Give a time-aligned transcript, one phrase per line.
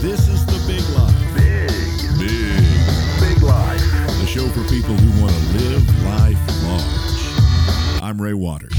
[0.00, 1.34] This is The Big Life.
[1.34, 3.20] Big, Big.
[3.20, 3.80] big life.
[4.20, 8.02] The show for people who want to live life large.
[8.02, 8.72] I'm Ray Waters.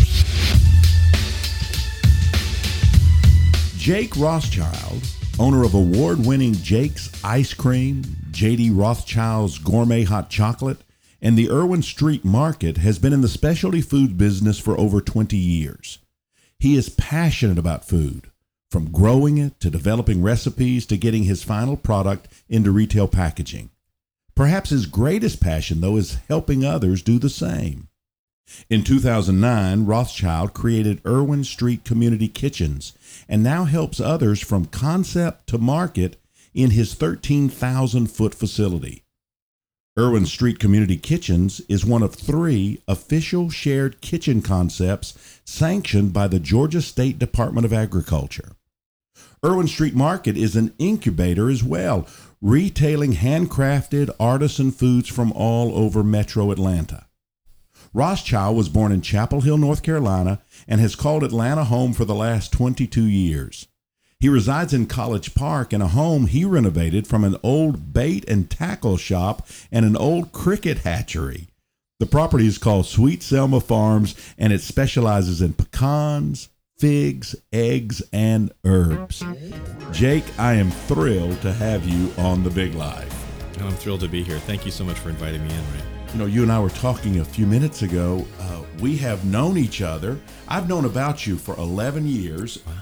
[3.78, 5.04] Jake Rothschild,
[5.38, 10.78] owner of award winning Jake's Ice Cream, JD Rothschild's Gourmet Hot Chocolate,
[11.22, 15.36] and the Irwin Street Market, has been in the specialty food business for over 20
[15.36, 16.00] years.
[16.58, 18.29] He is passionate about food,
[18.70, 23.70] from growing it to developing recipes to getting his final product into retail packaging.
[24.36, 27.90] Perhaps his greatest passion, though, is helping others do the same.
[28.70, 32.94] In 2009, Rothschild created Irwin Street Community Kitchens
[33.28, 36.20] and now helps others from concept to market
[36.54, 39.04] in his 13,000 foot facility.
[39.98, 46.40] Irwin Street Community Kitchens is one of three official shared kitchen concepts sanctioned by the
[46.40, 48.54] Georgia State Department of Agriculture.
[49.46, 52.06] Irwin Street Market is an incubator as well,
[52.42, 57.06] retailing handcrafted artisan foods from all over metro Atlanta.
[57.94, 62.14] Rothschild was born in Chapel Hill, North Carolina, and has called Atlanta home for the
[62.14, 63.68] last 22 years.
[64.20, 68.50] He resides in College Park in a home he renovated from an old bait and
[68.50, 71.48] tackle shop and an old cricket hatchery.
[72.00, 78.52] The property is called Sweet Selma Farms and it specializes in pecans, figs, eggs, and
[78.64, 79.22] herbs.
[79.92, 83.14] Jake, I am thrilled to have you on The Big Life.
[83.62, 84.40] I'm thrilled to be here.
[84.40, 85.84] Thank you so much for inviting me in, Ray.
[86.14, 88.26] You know, you and I were talking a few minutes ago.
[88.40, 90.18] Uh, we have known each other.
[90.48, 92.66] I've known about you for 11 years.
[92.66, 92.74] Wow.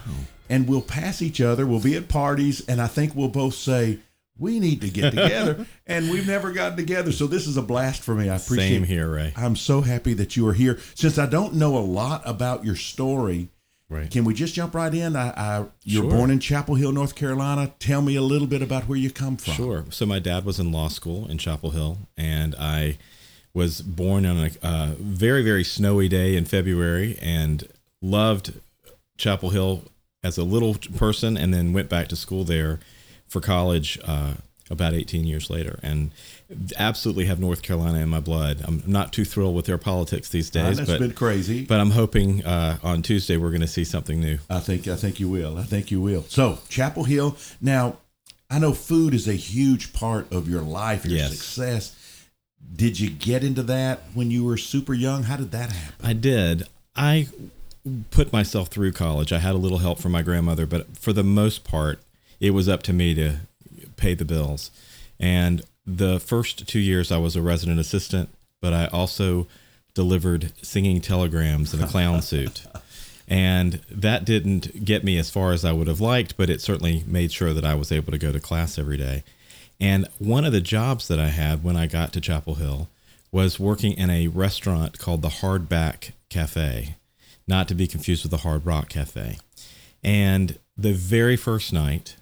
[0.49, 1.65] And we'll pass each other.
[1.65, 3.99] We'll be at parties, and I think we'll both say,
[4.37, 5.65] we need to get together.
[5.87, 7.11] and we've never gotten together.
[7.11, 8.29] So this is a blast for me.
[8.29, 9.33] I appreciate Same here, Ray.
[9.35, 10.77] I'm so happy that you are here.
[10.93, 13.49] Since I don't know a lot about your story,
[13.89, 14.11] Right.
[14.11, 15.15] can we just jump right in?
[15.15, 16.11] I, I you're Sure.
[16.11, 17.71] born in Chapel Hill, North Carolina.
[17.79, 19.53] Tell me a little bit about where you come from.
[19.53, 19.85] Sure.
[19.89, 22.97] So my dad was in law school in Chapel Hill, and I
[23.53, 27.67] was born on a uh, very very snowy day in February, and
[28.01, 28.53] loved
[29.17, 29.83] Chapel Hill
[30.23, 32.79] as a little person, and then went back to school there
[33.27, 34.33] for college uh,
[34.69, 36.11] about 18 years later, and
[36.77, 38.61] absolutely have North Carolina in my blood.
[38.67, 41.65] I'm not too thrilled with their politics these Uh, days, that's but been crazy.
[41.65, 44.39] but I'm hoping uh, on Tuesday we're going to see something new.
[44.49, 45.57] I think I think you will.
[45.57, 46.23] I think you will.
[46.29, 47.37] So Chapel Hill.
[47.61, 47.97] Now,
[48.49, 51.31] I know food is a huge part of your life, your Yes.
[51.37, 51.93] success.
[52.75, 55.23] Did you get into that when you were super young?
[55.23, 56.05] How did that happen?
[56.05, 56.67] I did.
[56.95, 57.27] I
[58.11, 59.31] put myself through college.
[59.31, 62.01] I had a little help from my grandmother, but for the most part,
[62.39, 63.37] it was up to me to
[63.97, 64.71] pay the bills.
[65.19, 68.29] And the first two years, I was a resident assistant,
[68.61, 69.47] but I also
[69.93, 72.65] delivered singing telegrams in a clown suit.
[73.27, 77.03] And that didn't get me as far as I would have liked, but it certainly
[77.05, 79.23] made sure that I was able to go to class every day.
[79.79, 82.87] And one of the jobs that I had when I got to Chapel Hill
[83.31, 86.95] was working in a restaurant called the Hardback Cafe,
[87.47, 89.39] not to be confused with the Hard Rock Cafe.
[90.03, 92.15] And the very first night,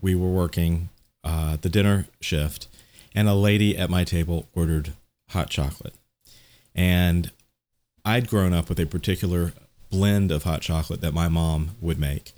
[0.00, 0.90] we were working
[1.24, 2.68] uh, the dinner shift,
[3.14, 4.92] and a lady at my table ordered
[5.30, 5.94] hot chocolate.
[6.74, 7.30] And
[8.04, 9.52] I'd grown up with a particular
[9.90, 12.32] blend of hot chocolate that my mom would make.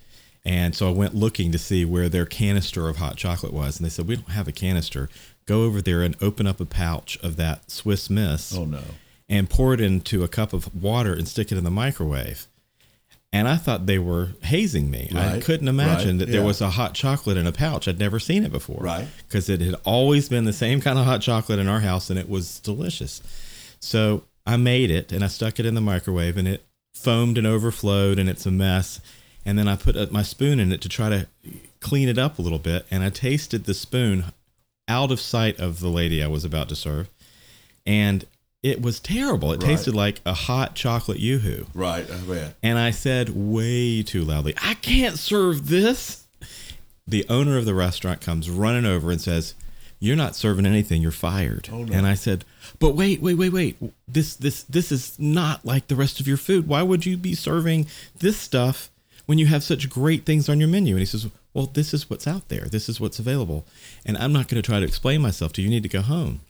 [0.45, 3.77] And so I went looking to see where their canister of hot chocolate was.
[3.77, 5.09] And they said, We don't have a canister.
[5.47, 8.81] Go over there and open up a pouch of that Swiss Miss Oh no.
[9.29, 12.49] and pour it into a cup of water and stick it in the microwave.
[13.35, 15.11] And I thought they were hazing me.
[15.15, 16.47] I couldn't imagine right, that there yeah.
[16.47, 17.89] was a hot chocolate in a pouch.
[17.89, 18.83] I'd never seen it before.
[18.83, 19.09] Right.
[19.27, 22.19] Because it had always been the same kind of hot chocolate in our house and
[22.19, 23.23] it was delicious.
[23.81, 27.47] So I made it and I stuck it in the microwave and it foamed and
[27.47, 29.01] overflowed and it's a mess.
[29.47, 31.27] And then I put my spoon in it to try to
[31.81, 32.85] clean it up a little bit.
[32.91, 34.27] And I tasted the spoon
[34.89, 37.09] out of sight of the lady I was about to serve.
[37.87, 38.27] And
[38.63, 39.53] it was terrible.
[39.53, 39.71] It Right.
[39.71, 41.67] tasted like a hot chocolate yoo-hoo.
[41.75, 42.09] Right.
[42.11, 42.55] I bet.
[42.63, 46.25] And I said way too loudly, I can't serve this.
[47.07, 49.55] The owner of the restaurant comes running over and says,
[49.99, 51.69] You're not serving anything, you're fired.
[51.73, 51.93] Oh, no.
[51.93, 52.45] And I said,
[52.79, 53.77] But wait, wait, wait, wait.
[54.07, 56.69] This this this is not like the rest of your food.
[56.69, 57.87] Why would you be serving
[58.19, 58.91] this stuff
[59.27, 60.95] when you have such great things on your menu?
[60.95, 62.67] And he says, Well, this is what's out there.
[62.67, 63.65] This is what's available.
[64.07, 65.67] And I'm not going to try to explain myself to you.
[65.69, 66.41] You need to go home.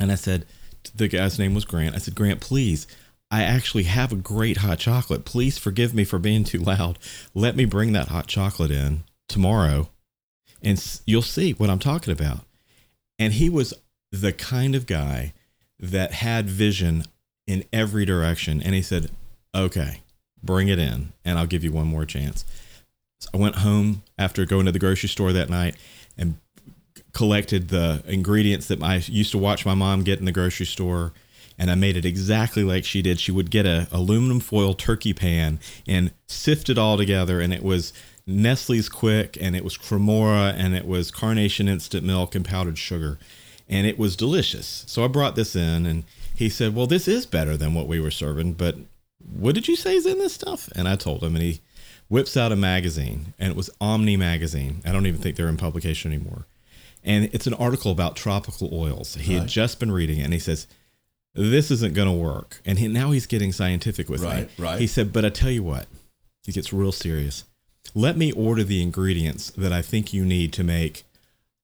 [0.00, 0.44] And I said,
[0.90, 1.94] the guy's name was Grant.
[1.94, 2.86] I said, Grant, please,
[3.30, 5.24] I actually have a great hot chocolate.
[5.24, 6.98] Please forgive me for being too loud.
[7.34, 9.90] Let me bring that hot chocolate in tomorrow
[10.62, 12.40] and you'll see what I'm talking about.
[13.18, 13.74] And he was
[14.10, 15.34] the kind of guy
[15.78, 17.04] that had vision
[17.46, 18.62] in every direction.
[18.62, 19.10] And he said,
[19.54, 20.00] okay,
[20.42, 22.44] bring it in and I'll give you one more chance.
[23.34, 25.76] I went home after going to the grocery store that night
[26.16, 26.36] and
[27.18, 31.12] collected the ingredients that I used to watch my mom get in the grocery store
[31.58, 33.18] and I made it exactly like she did.
[33.18, 37.64] She would get a aluminum foil turkey pan and sift it all together and it
[37.64, 37.92] was
[38.24, 43.18] Nestle's Quik and it was Cremora and it was Carnation instant milk and powdered sugar
[43.68, 44.84] and it was delicious.
[44.86, 46.04] So I brought this in and
[46.36, 48.76] he said, "Well, this is better than what we were serving, but
[49.18, 51.58] what did you say is in this stuff?" And I told him and he
[52.06, 54.82] whips out a magazine and it was Omni magazine.
[54.84, 56.46] I don't even think they're in publication anymore
[57.04, 59.14] and it's an article about tropical oils.
[59.14, 59.40] He right.
[59.40, 60.66] had just been reading it, and he says,
[61.34, 64.64] "This isn't going to work." And he, now he's getting scientific with right, me.
[64.64, 64.80] Right.
[64.80, 65.86] He said, "But I tell you what,"
[66.44, 67.44] he gets real serious.
[67.94, 71.04] Let me order the ingredients that I think you need to make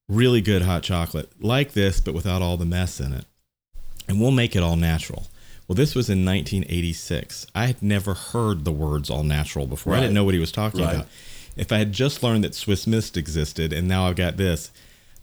[0.07, 3.25] really good hot chocolate, like this, but without all the mess in it,
[4.07, 5.27] and we'll make it all natural.
[5.67, 7.47] Well, this was in 1986.
[7.55, 9.93] I had never heard the words all natural before.
[9.93, 9.99] Right.
[9.99, 10.95] I didn't know what he was talking right.
[10.95, 11.07] about.
[11.55, 14.71] If I had just learned that Swiss Miss existed and now I've got this,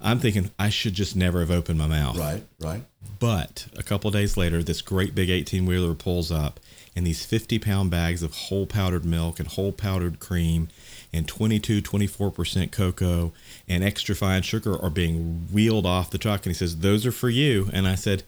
[0.02, 2.18] I'm thinking I should just never have opened my mouth.
[2.18, 2.82] Right, right.
[3.18, 6.58] But a couple days later, this great big 18 wheeler pulls up,
[6.96, 10.68] and these 50 pound bags of whole powdered milk and whole powdered cream
[11.12, 13.32] and 22, 24% cocoa
[13.68, 16.44] and extra fine sugar are being wheeled off the truck.
[16.44, 17.70] And he says, Those are for you.
[17.72, 18.24] And I said,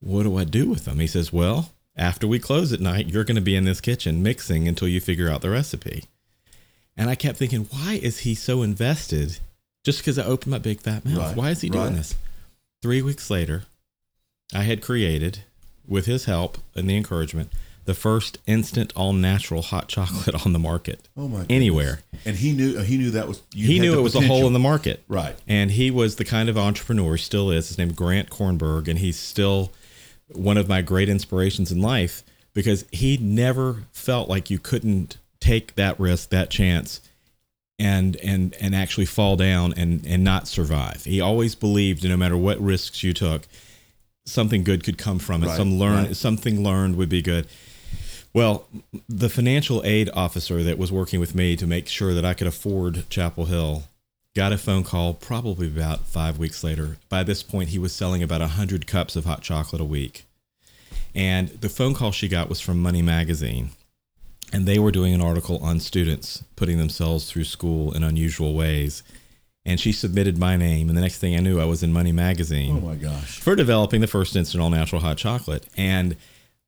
[0.00, 1.00] What do I do with them?
[1.00, 4.22] He says, Well, after we close at night, you're going to be in this kitchen
[4.22, 6.04] mixing until you figure out the recipe.
[6.96, 9.38] And I kept thinking, Why is he so invested?
[9.84, 11.18] Just because I opened my big fat mouth.
[11.18, 11.96] Right, Why is he doing right.
[11.96, 12.14] this?
[12.82, 13.64] Three weeks later,
[14.54, 15.40] I had created,
[15.86, 17.50] with his help and the encouragement,
[17.84, 21.08] the first instant all natural hot chocolate on the market.
[21.16, 21.40] Oh my!
[21.40, 21.56] Goodness.
[21.56, 22.00] Anywhere.
[22.24, 24.58] And he knew he knew that was he knew it was a hole in the
[24.58, 25.02] market.
[25.08, 25.36] Right.
[25.48, 27.68] And he was the kind of entrepreneur, he still is.
[27.68, 29.72] His name is Grant Kornberg, and he's still
[30.28, 32.22] one of my great inspirations in life
[32.54, 37.00] because he never felt like you couldn't take that risk, that chance,
[37.80, 41.04] and and and actually fall down and and not survive.
[41.04, 43.48] He always believed no matter what risks you took,
[44.26, 45.46] something good could come from it.
[45.46, 46.16] Right, Some learn right.
[46.16, 47.46] something learned would be good.
[48.32, 48.68] Well,
[49.08, 52.46] the financial aid officer that was working with me to make sure that I could
[52.46, 53.84] afford Chapel Hill
[54.36, 56.98] got a phone call probably about five weeks later.
[57.08, 60.26] By this point, he was selling about 100 cups of hot chocolate a week.
[61.12, 63.70] And the phone call she got was from Money Magazine
[64.52, 69.02] and they were doing an article on students putting themselves through school in unusual ways.
[69.64, 72.12] And she submitted my name, and the next thing I knew, I was in Money
[72.12, 72.78] Magazine.
[72.78, 73.38] Oh my gosh!
[73.40, 76.16] For developing the first instant all natural hot chocolate, and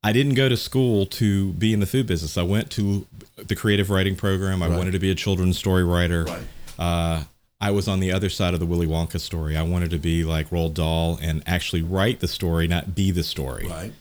[0.03, 2.37] I didn't go to school to be in the food business.
[2.37, 3.07] I went to
[3.37, 4.61] the creative writing program.
[4.61, 4.77] I right.
[4.77, 6.25] wanted to be a children's story writer.
[6.25, 6.43] Right.
[6.77, 7.23] Uh,
[7.59, 9.57] I was on the other side of the Willy Wonka story.
[9.57, 13.23] I wanted to be like Roald Dahl and actually write the story, not be the
[13.23, 13.67] story.
[13.67, 13.93] Right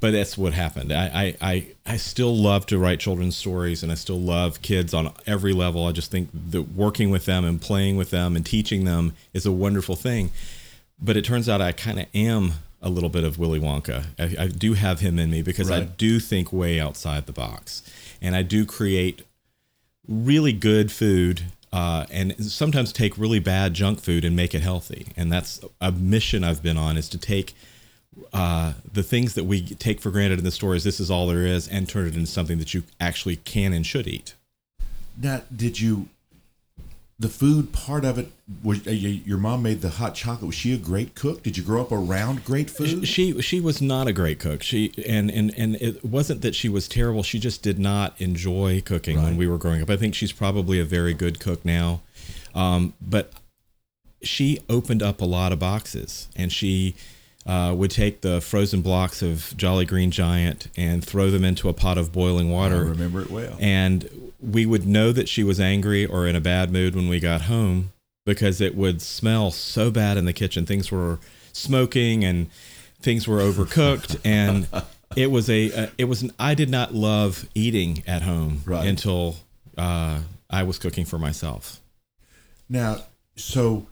[0.00, 0.92] but that's what happened.
[0.92, 5.12] I, I, I, still love to write children's stories and I still love kids on
[5.26, 5.86] every level.
[5.86, 9.46] I just think that working with them and playing with them and teaching them is
[9.46, 10.30] a wonderful thing.
[11.00, 12.52] But it turns out I kind of am
[12.82, 14.04] a little bit of Willy Wonka.
[14.18, 15.82] I, I do have him in me because right.
[15.82, 17.82] I do think way outside the box
[18.20, 19.22] and I do create
[20.06, 25.08] really good food uh, and sometimes take really bad junk food and make it healthy.
[25.16, 27.54] And that's a mission I've been on is to take–
[28.32, 31.46] uh, the things that we take for granted in the stores, this is all there
[31.46, 34.34] is, and turn it into something that you actually can and should eat.
[35.20, 36.08] Now, did you,
[37.18, 38.30] the food part of it,
[38.62, 40.46] was uh, your mom made the hot chocolate?
[40.46, 41.42] Was she a great cook?
[41.42, 43.08] Did you grow up around great food?
[43.08, 44.62] She she was not a great cook.
[44.62, 47.22] She and and and it wasn't that she was terrible.
[47.22, 49.24] She just did not enjoy cooking right.
[49.24, 49.90] when we were growing up.
[49.90, 52.02] I think she's probably a very good cook now,
[52.54, 53.32] um, but
[54.22, 56.94] she opened up a lot of boxes and she
[57.46, 61.72] uh, would take the frozen blocks of Jolly Green Giant and throw them into a
[61.72, 62.86] pot of boiling water.
[62.86, 63.56] I remember it well.
[63.60, 67.20] And we would know that she was angry or in a bad mood when we
[67.20, 67.92] got home
[68.24, 70.66] because it would smell so bad in the kitchen.
[70.66, 71.18] Things were
[71.52, 72.50] smoking and
[73.00, 74.66] things were overcooked and
[75.14, 78.86] it was a, a it was an, I did not love eating at home right.
[78.86, 79.36] until
[79.78, 81.80] uh, I was cooking for myself.
[82.68, 83.02] Now,
[83.36, 83.86] so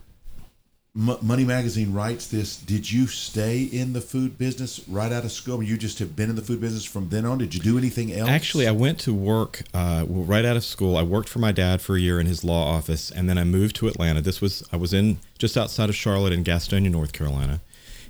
[0.97, 2.55] M- Money Magazine writes this.
[2.55, 5.61] Did you stay in the food business right out of school?
[5.61, 7.37] You just have been in the food business from then on.
[7.37, 8.29] Did you do anything else?
[8.29, 10.95] Actually, I went to work uh, right out of school.
[10.95, 13.43] I worked for my dad for a year in his law office, and then I
[13.43, 14.21] moved to Atlanta.
[14.21, 17.59] This was I was in just outside of Charlotte in Gastonia, North Carolina.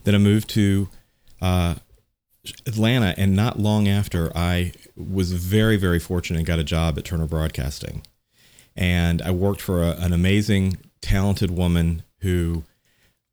[0.03, 0.87] Then I moved to
[1.41, 1.75] uh,
[2.67, 7.05] Atlanta, and not long after, I was very very fortunate and got a job at
[7.05, 8.03] Turner Broadcasting,
[8.75, 12.63] and I worked for a, an amazing, talented woman who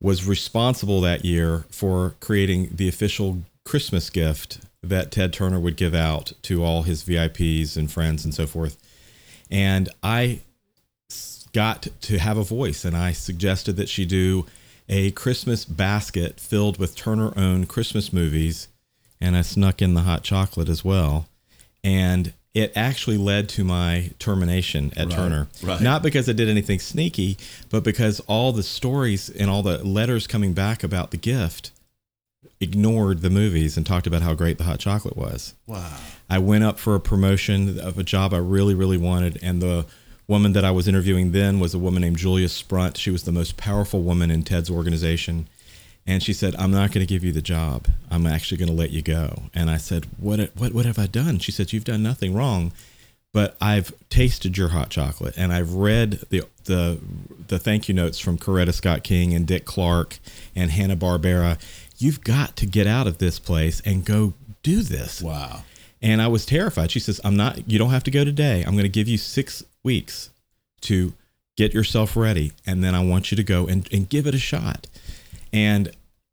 [0.03, 5.95] was responsible that year for creating the official Christmas gift that Ted Turner would give
[5.95, 8.77] out to all his VIPs and friends and so forth.
[9.49, 10.41] And I
[11.53, 14.47] got to have a voice, and I suggested that she do
[14.89, 18.67] a Christmas basket filled with Turner owned Christmas movies,
[19.21, 21.29] and I snuck in the hot chocolate as well.
[21.85, 25.49] And it actually led to my termination at Right, Turner.
[25.63, 25.81] right.
[25.81, 27.39] Not because I did anything sneaky,
[27.71, 31.71] but because all the stories and all the letters coming back about the gift
[32.61, 35.55] ignored the movies and talked about how great the hot chocolate was.
[35.67, 35.97] Wow.
[36.31, 39.87] I went up for a promotion of a job I really, really wanted, and the
[40.29, 42.97] woman that I was interviewing then was a woman named Julia Sprunt.
[42.97, 45.49] She was the most powerful woman in Ted's organization.
[46.07, 47.87] And she said, "I'm not going to give you the job.
[48.11, 50.41] I'm actually going to let you go." And I said, "What?
[50.57, 50.73] What?
[50.73, 52.73] What have I done?" She said, "You've done nothing wrong,
[53.33, 56.99] but I've tasted your hot chocolate, and I've read the the
[57.49, 60.19] the thank you notes from Coretta Scott King and Dick Clark
[60.57, 61.59] and Hanna Barbera.
[61.99, 65.63] You've got to get out of this place and go do this." Wow.
[66.03, 66.91] And I was terrified.
[66.91, 68.65] She says, I'm not, you don't have to go today.
[68.67, 70.31] I'm going to give you six weeks
[70.83, 71.13] to
[71.57, 72.53] get yourself ready.
[72.67, 74.89] And then I want you to go and, and give it a shot.
[75.53, 75.91] And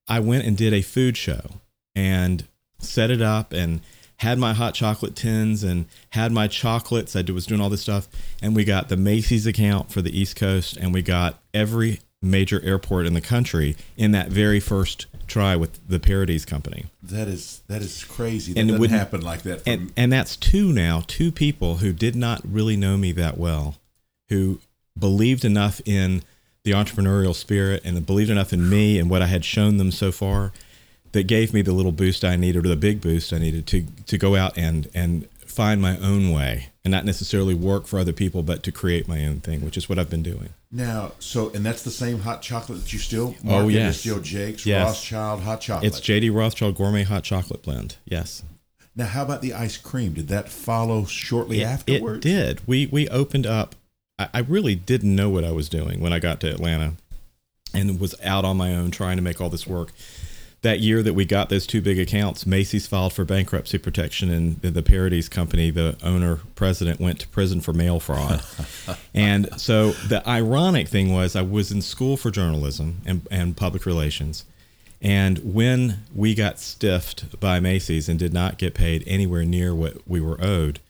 [0.08, 1.62] I went and did a food show
[1.96, 2.48] and
[2.80, 3.82] set it up and
[4.18, 7.16] had my hot chocolate tins and had my chocolates.
[7.16, 8.08] I was doing all this stuff.
[8.42, 12.62] And we got the Macy's account for the East Coast and we got every major
[12.66, 16.86] airport in the country in that very first try with the Paradies Company.
[17.02, 18.52] That is that is crazy.
[18.54, 19.64] That And it wouldn't- happen like that.
[19.64, 23.38] From, and and that's two now two people who did not really know me that
[23.38, 23.76] well
[24.28, 24.60] who
[24.98, 26.24] believed enough in
[26.64, 30.12] the entrepreneurial spirit and believed enough in me and what i had shown them so
[30.12, 30.52] far
[31.12, 33.86] that gave me the little boost i needed or the big boost i needed to
[34.06, 38.14] to go out and and find my own way and not necessarily work for other
[38.14, 41.50] people but to create my own thing which is what i've been doing now, so
[41.56, 44.02] and that's the same hot chocolate that you still Oh, yes.
[44.02, 44.86] still Jake's Yes.
[44.86, 45.88] Rothschild hot chocolate.
[45.88, 48.44] it's jd rothschild gourmet hot chocolate blend yes
[48.96, 50.14] now, how about the ice cream?
[50.14, 52.26] Did that follow shortly It- afterwards?
[52.26, 52.62] It did.
[52.68, 53.76] We we opened up.
[54.20, 56.94] I, I really didn't know what I was doing when I got to Atlanta,
[57.74, 59.92] and was out on my own trying to make all this work.
[60.62, 64.60] That year that we got those two big accounts, Macy's filed for bankruptcy protection, and
[64.62, 68.44] the, the Paradies Company, the owner president, went to prison for mail fraud.
[69.14, 73.86] and so the ironic thing was, I was in school for journalism and, and public
[73.86, 74.44] relations.
[75.02, 80.06] And when we got stiffed by Macy's and did not get paid anywhere near what
[80.06, 80.82] we were owed,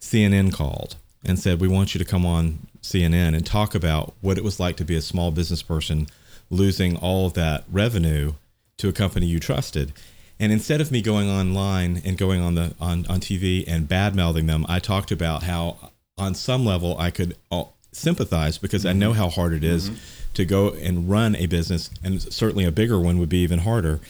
[0.00, 4.36] CNN called and said, We want you to come on CNN and talk about what
[4.36, 6.06] it was like to be a small business person
[6.50, 8.34] losing all of that revenue
[8.76, 9.92] to a company you trusted.
[10.38, 14.14] And instead of me going online and going on the on, on TV and bad
[14.14, 18.92] mouthing them, I talked about how on some level I could uh, sympathize because I
[18.92, 19.90] know how hard it is
[20.34, 24.00] to go and run a business, and certainly a bigger one would be even harder.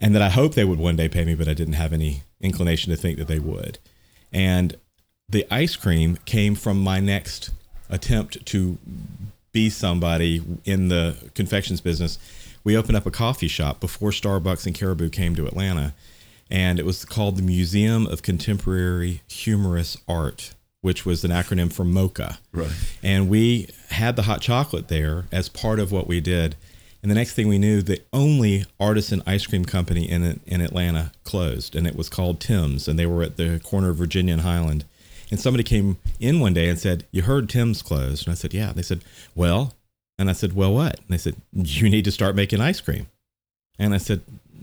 [0.00, 2.22] And that I hope they would one day pay me, but I didn't have any
[2.40, 3.78] inclination to think that they would.
[4.32, 4.76] And
[5.28, 7.50] the ice cream came from my next
[7.92, 8.78] attempt to
[9.52, 12.18] be somebody in the confections business.
[12.64, 15.94] We opened up a coffee shop before Starbucks and Caribou came to Atlanta,
[16.50, 21.84] and it was called the Museum of Contemporary Humorous Art, which was an acronym for
[21.84, 22.38] MOCA.
[22.52, 22.72] Right.
[23.02, 26.56] And we had the hot chocolate there as part of what we did.
[27.02, 31.10] And the next thing we knew, the only artisan ice cream company in in Atlanta
[31.24, 34.42] closed, and it was called Tim's, and they were at the corner of Virginia and
[34.42, 34.84] Highland.
[35.32, 38.52] And somebody came in one day and said, "You heard Tim's closed?" And I said,
[38.52, 39.00] "Yeah." They said,
[39.34, 39.74] "Well,"
[40.18, 43.06] and I said, "Well, what?" And they said, "You need to start making ice cream."
[43.78, 44.20] And I said,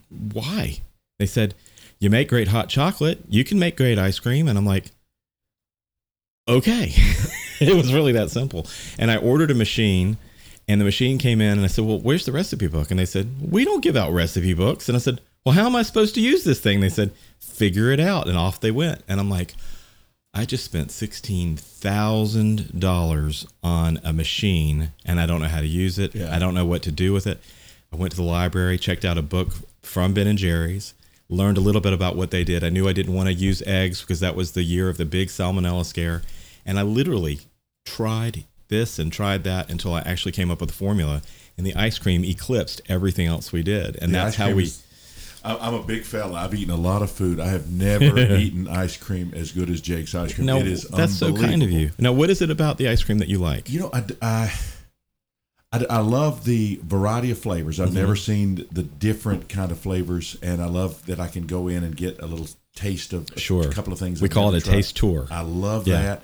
[0.09, 0.81] "Why?"
[1.17, 1.55] They said,
[1.99, 3.23] "You make great hot chocolate.
[3.27, 4.91] You can make great ice cream." And I'm like,
[6.47, 6.93] "Okay."
[7.59, 8.67] it was really that simple.
[8.99, 10.17] And I ordered a machine,
[10.67, 13.07] and the machine came in, and I said, "Well, where's the recipe book?" And they
[13.07, 16.13] said, "We don't give out recipe books." And I said, "Well, how am I supposed
[16.13, 19.03] to use this thing?" They said, "Figure it out." And off they went.
[19.07, 19.55] And I'm like,
[20.33, 25.67] I just spent sixteen thousand dollars on a machine, and I don't know how to
[25.67, 26.13] use it.
[26.15, 26.33] Yeah.
[26.33, 27.39] I don't know what to do with it.
[27.91, 29.49] I went to the library, checked out a book
[29.81, 30.93] from Ben and Jerry's,
[31.29, 32.63] learned a little bit about what they did.
[32.63, 35.05] I knew I didn't want to use eggs because that was the year of the
[35.05, 36.21] big salmonella scare,
[36.65, 37.39] and I literally
[37.85, 41.21] tried this and tried that until I actually came up with a formula.
[41.57, 44.63] And the ice cream eclipsed everything else we did, and The that's how we.
[44.63, 44.83] is-
[45.43, 46.33] I'm a big fella.
[46.39, 47.39] I've eaten a lot of food.
[47.39, 50.47] I have never eaten ice cream as good as Jake's ice cream.
[50.47, 51.91] No, it is that's so kind of you.
[51.97, 53.69] Now, what is it about the ice cream that you like?
[53.69, 54.53] You know, I, I,
[55.71, 57.79] I, I love the variety of flavors.
[57.79, 57.97] I've Mm-hmm.
[57.97, 61.83] never seen the different kind of flavors, and I love that I can go in
[61.83, 63.67] and get a little taste of Sure.
[63.67, 64.21] a couple of things.
[64.21, 64.75] We I've call it a tried.
[64.75, 65.27] taste tour.
[65.31, 66.01] I love Yeah.
[66.01, 66.23] that,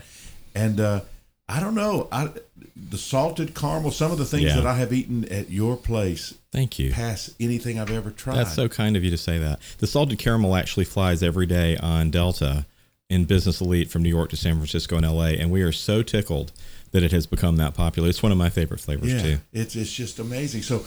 [0.56, 1.02] and uh,
[1.48, 2.08] I don't know.
[2.12, 2.30] I
[2.76, 3.92] the salted caramel.
[3.92, 4.56] Some of the things Yeah.
[4.56, 6.92] that I have eaten at your place Thank you.
[6.92, 8.38] pass anything I've ever tried.
[8.38, 9.60] That's so kind of you to say that.
[9.80, 12.66] The salted caramel actually flies every day on Delta
[13.10, 16.02] in Business Elite from New York to San Francisco and LA, and we are so
[16.02, 16.52] tickled
[16.92, 18.10] that it has become that popular.
[18.10, 19.38] It's one of my favorite flavors yeah, too.
[19.54, 20.62] it's it's just amazing.
[20.64, 20.86] So,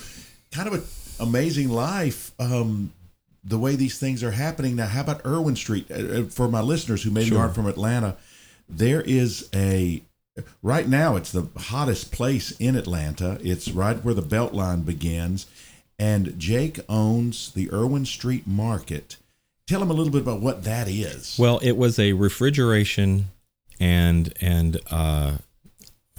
[0.53, 0.83] kind of an
[1.21, 2.33] amazing life.
[2.41, 2.93] Um,
[3.45, 4.87] the way these things are happening now.
[4.87, 5.87] How about Irwin Street?
[5.91, 7.39] Uh, uh, for my listeners who maybe Sure.
[7.39, 8.17] aren't from Atlanta,
[8.69, 10.03] there is a
[10.63, 11.17] right now.
[11.17, 13.39] It's the hottest place in Atlanta.
[13.43, 15.47] It's right where the Beltline begins,
[15.99, 19.17] and Jake owns the Irwin Street Market.
[19.67, 21.37] Tell him a little bit about what that is.
[21.39, 23.27] Well, it was a refrigeration
[23.79, 25.39] and and uh,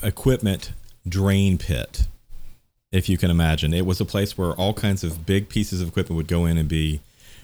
[0.03, 0.71] equipment
[1.07, 2.07] drain pit,
[2.91, 3.73] if you can imagine.
[3.73, 6.57] It was a place where all kinds of big pieces of equipment would go in
[6.57, 7.01] and be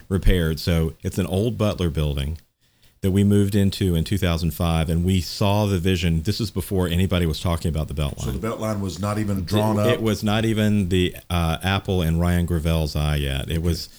[0.10, 0.60] repaired.
[0.60, 2.38] So it's an old Butler building
[3.06, 6.24] that we moved into in 2005, and we saw the vision.
[6.24, 8.24] This is before anybody was talking about the Beltline.
[8.24, 9.88] so the Beltline was not even drawn it, up.
[9.90, 13.52] It was not even the uh, apple in Ryan Gravel's eye yet.
[13.52, 13.90] It was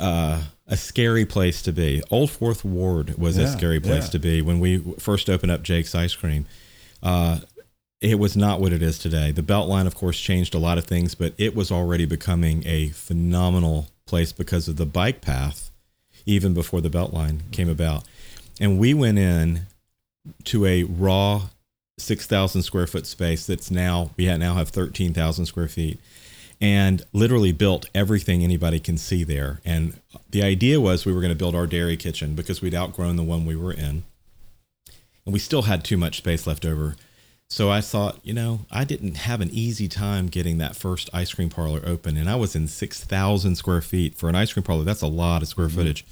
[0.00, 2.02] uh, a scary place to be.
[2.10, 4.10] Old Fourth Ward was a scary place yeah.
[4.10, 6.46] to be when we first opened up Jake's Ice Cream.
[7.00, 7.38] Uh,
[8.00, 9.30] it was not what it is today.
[9.30, 12.88] The Beltline, of course, changed a lot of things, but it was already becoming a
[12.88, 15.67] phenomenal place because of the bike path,
[16.28, 18.04] even before the Beltline came about.
[18.60, 19.62] And we went in
[20.44, 21.48] to a raw
[21.96, 25.98] 6,000 square foot space that's now, we now have 13,000 square feet
[26.60, 29.60] and literally built everything anybody can see there.
[29.64, 33.16] And the idea was we were going to build our dairy kitchen because we'd outgrown
[33.16, 34.04] the one we were in.
[35.24, 36.96] And we still had too much space left over.
[37.50, 41.32] So I thought, you know, I didn't have an easy time getting that first ice
[41.32, 42.18] cream parlor open.
[42.18, 44.16] And I was in 6,000 square feet.
[44.16, 45.76] For an ice cream parlor, that's a lot of square mm-hmm.
[45.76, 46.04] footage.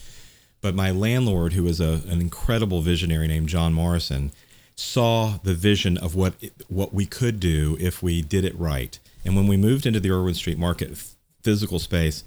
[0.63, 4.33] But my landlord, who was a, an incredible visionary named John Morrison,
[4.77, 8.99] saw the vision of what it, what we could do if we did it right.
[9.25, 10.97] And when we moved into the Irwin Street Market
[11.43, 12.25] physical space,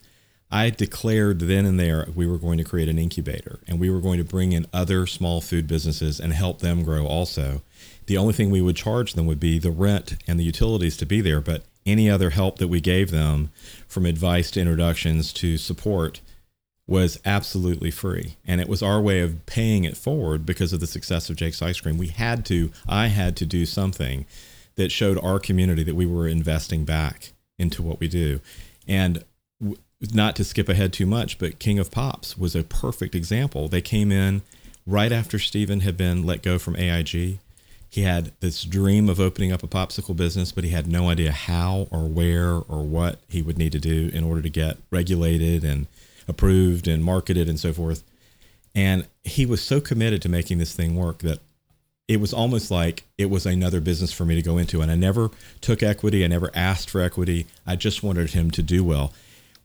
[0.51, 4.01] I declared then and there we were going to create an incubator and we were
[4.01, 7.61] going to bring in other small food businesses and help them grow also.
[8.09, 11.05] The only thing we would charge them would be the rent and the utilities to
[11.05, 13.51] be there, but any other help that we gave them
[13.87, 16.19] from advice to introductions to support
[16.87, 18.35] was absolutely free.
[18.47, 21.61] And it was our way of paying it forward because of the success of Jake's
[21.61, 21.99] Ice Cream.
[21.99, 24.25] We had to, I had to do something
[24.73, 28.39] that showed our community that we were investing back into what we do.
[28.87, 29.23] And
[30.11, 33.67] not to skip ahead too much, but King of Pops was a perfect example.
[33.67, 34.41] They came in
[34.87, 37.37] right after Stephen had been let go from AIG.
[37.89, 41.31] He had this dream of opening up a popsicle business, but he had no idea
[41.31, 45.63] how or where or what he would need to do in order to get regulated
[45.63, 45.87] and
[46.27, 48.03] approved and marketed and so forth.
[48.75, 51.39] And he was so committed to making this thing work that
[52.07, 54.81] it was almost like it was another business for me to go into.
[54.81, 57.47] And I never took equity, I never asked for equity.
[57.65, 59.13] I just wanted him to do well.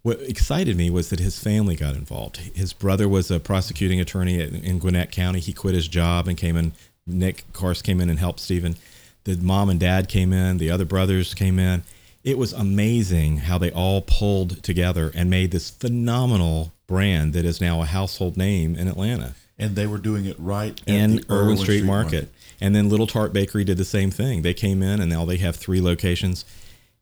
[0.03, 2.37] What excited me was that his family got involved.
[2.37, 5.41] His brother was a prosecuting attorney in in Gwinnett County.
[5.41, 6.73] He quit his job and came in.
[7.07, 8.77] Nick of course, came in and helped Stephen.
[9.25, 10.59] The mom and dad came in.
[10.59, 11.83] The other brothers came in.
[12.23, 17.61] It was amazing how they all pulled together and made this phenomenal brand that is
[17.61, 21.85] now a household name in Atlanta and they were doing it right in Irwin Street,
[21.85, 22.29] Market.
[22.61, 24.43] And then Little Tart Bakery did the same thing.
[24.43, 26.45] They came in and now they have three locations.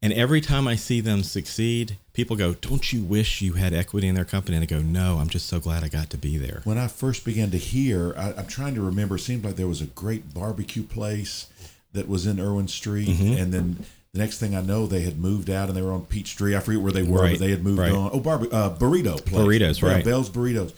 [0.02, 4.08] And every time I see them succeed, people go, Don't you wish you had equity
[4.08, 4.56] in their company?
[4.56, 6.60] And I go, No, I'm just so glad I got to be there.
[6.64, 9.16] When I first began to hear, I, I'm trying to remember.
[9.16, 11.46] It seemed like there was a great barbecue place
[11.92, 13.40] that was in Irwin Street, Mm-hmm.
[13.42, 16.04] and then the next thing I know, they had moved out and they were on
[16.06, 16.54] Peachtree.
[16.56, 17.92] I forget where they were, Right, but they had moved right.
[17.92, 18.10] on.
[18.12, 20.04] Oh, barbe- uh, burrito place, Burritos, Yeah, right.
[20.04, 20.72] Bell's Burritos,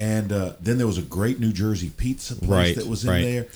[0.00, 3.10] and uh, then there was a great New Jersey pizza place Right, that was in
[3.22, 3.46] there,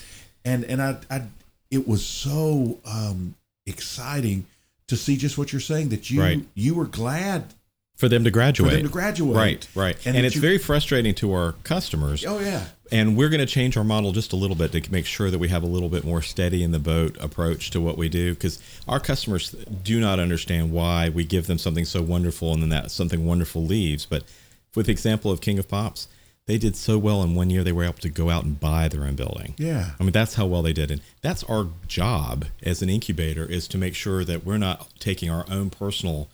[0.45, 1.23] and and I, I
[1.71, 3.35] it was so um,
[3.67, 4.45] exciting
[4.93, 6.45] to see just what you're saying that you Right.
[6.55, 7.55] you were glad
[7.97, 8.71] For them to graduate.
[8.71, 9.97] for them to graduate, Right, right.
[10.05, 12.25] And And, it's you- very frustrating to our customers.
[12.27, 12.67] Oh yeah.
[12.91, 15.39] And we're going to change our model just a little bit to make sure that
[15.39, 18.35] we have a little bit more steady in the boat approach to what we do
[18.35, 22.69] because our customers do not understand why we give them something so wonderful and then
[22.69, 24.05] that something wonderful leaves.
[24.05, 24.25] But
[24.75, 26.07] with the example of King of Pops,
[26.47, 28.89] they did so well in one year they were able to go out and buy
[28.89, 29.55] their own building.
[29.59, 29.91] Yeah.
[29.99, 33.69] I mean that's how well they did and that's our job as an incubator is
[33.69, 36.29] to make sure that we're not taking our own personal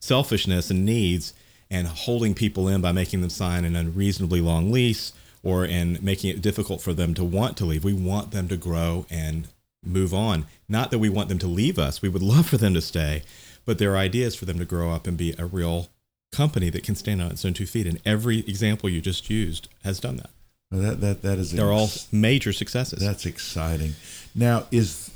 [0.00, 1.34] selfishness and needs
[1.70, 5.12] and holding people in by making them sign an unreasonably long lease
[5.42, 7.84] or in making it difficult for them to want to leave.
[7.84, 9.48] We want them to grow and
[9.84, 10.46] move on.
[10.68, 12.02] Not that we want them to leave us.
[12.02, 13.22] We would love for them to stay,
[13.64, 15.88] but their idea is for them to grow up and be a real
[16.34, 17.86] company that can stand on its own two feet.
[17.86, 20.30] And every example you just used has done that.
[20.70, 23.00] Well, that that that is They're all major successes.
[23.00, 23.94] that's exciting.
[24.34, 25.10] Now is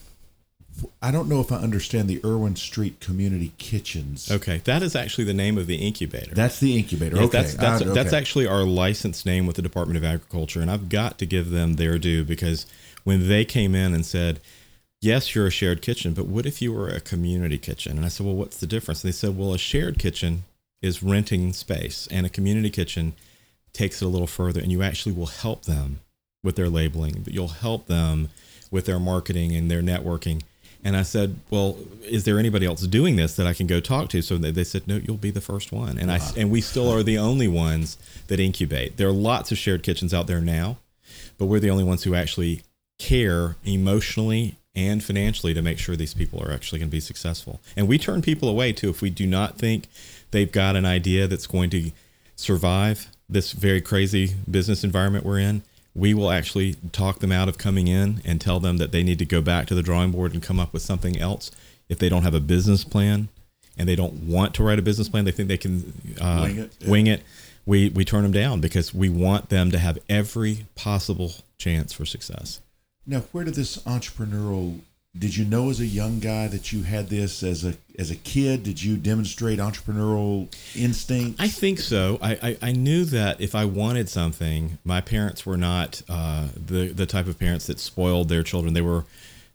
[1.02, 4.30] I don't know if I understand the Irwin Street Community Kitchens.
[4.30, 6.32] okay, that is actually the name of the incubator.
[6.34, 7.16] That's the incubator.
[7.16, 7.94] Yes, okay, that's that's, I- okay.
[7.94, 11.50] that's actually our license name with the Department of Agriculture, and I've got to give
[11.50, 12.64] them their due because
[13.02, 14.38] when they came in and said,
[15.00, 17.96] yes, you're a shared kitchen, but what if you were a community kitchen?
[17.96, 19.02] And I said, well, what's the difference?
[19.02, 20.44] And they said, well, a shared kitchen
[20.82, 23.14] is renting space, and a community kitchen
[23.72, 26.00] takes it a little further, and you actually will help them
[26.42, 28.28] with their labeling, but you'll help them
[28.70, 30.42] with their marketing and their networking.
[30.84, 34.08] And I said, "Well, is there anybody else doing this that I can go talk
[34.10, 36.60] to?" So they, they said, "No, you'll be the first one." And I and we
[36.60, 38.96] still are the only ones that incubate.
[38.96, 40.78] There are lots of shared kitchens out there now,
[41.36, 42.62] but we're the only ones who actually
[42.98, 47.60] care emotionally and financially to make sure these people are actually going to be successful.
[47.76, 49.88] And we turn people away too if we do not think
[50.30, 51.90] they've got an idea that's going to
[52.36, 55.62] survive this very crazy business environment we're in
[55.98, 59.18] we will actually talk them out of coming in and tell them that they need
[59.18, 61.50] to go back to the drawing board and come up with something else
[61.88, 63.28] if they don't have a business plan
[63.76, 65.24] and they don't want to write a business plan.
[65.24, 66.90] They think they can uh, wing, it, yeah.
[66.90, 67.22] wing it.
[67.66, 72.06] We we turn them down because we want them to have every possible chance for
[72.06, 72.60] success.
[73.04, 74.80] Now where did this entrepreneurial
[75.16, 78.16] did you know as a young guy that you had this as a as a
[78.16, 78.62] kid?
[78.62, 81.40] Did you demonstrate entrepreneurial instinct?
[81.40, 82.18] I think so.
[82.20, 86.88] I, I, I, knew that if I wanted something, my parents were not uh, the
[86.88, 88.74] the type of parents that spoiled their children.
[88.74, 89.04] They were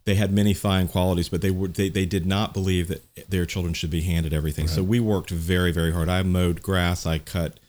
[0.05, 3.45] they had many fine qualities, but they were they, they did not believe that their
[3.45, 4.65] children should be handed everything.
[4.65, 4.75] Right.
[4.75, 6.09] So we worked very very hard.
[6.09, 7.05] I mowed grass.
[7.05, 7.59] I cut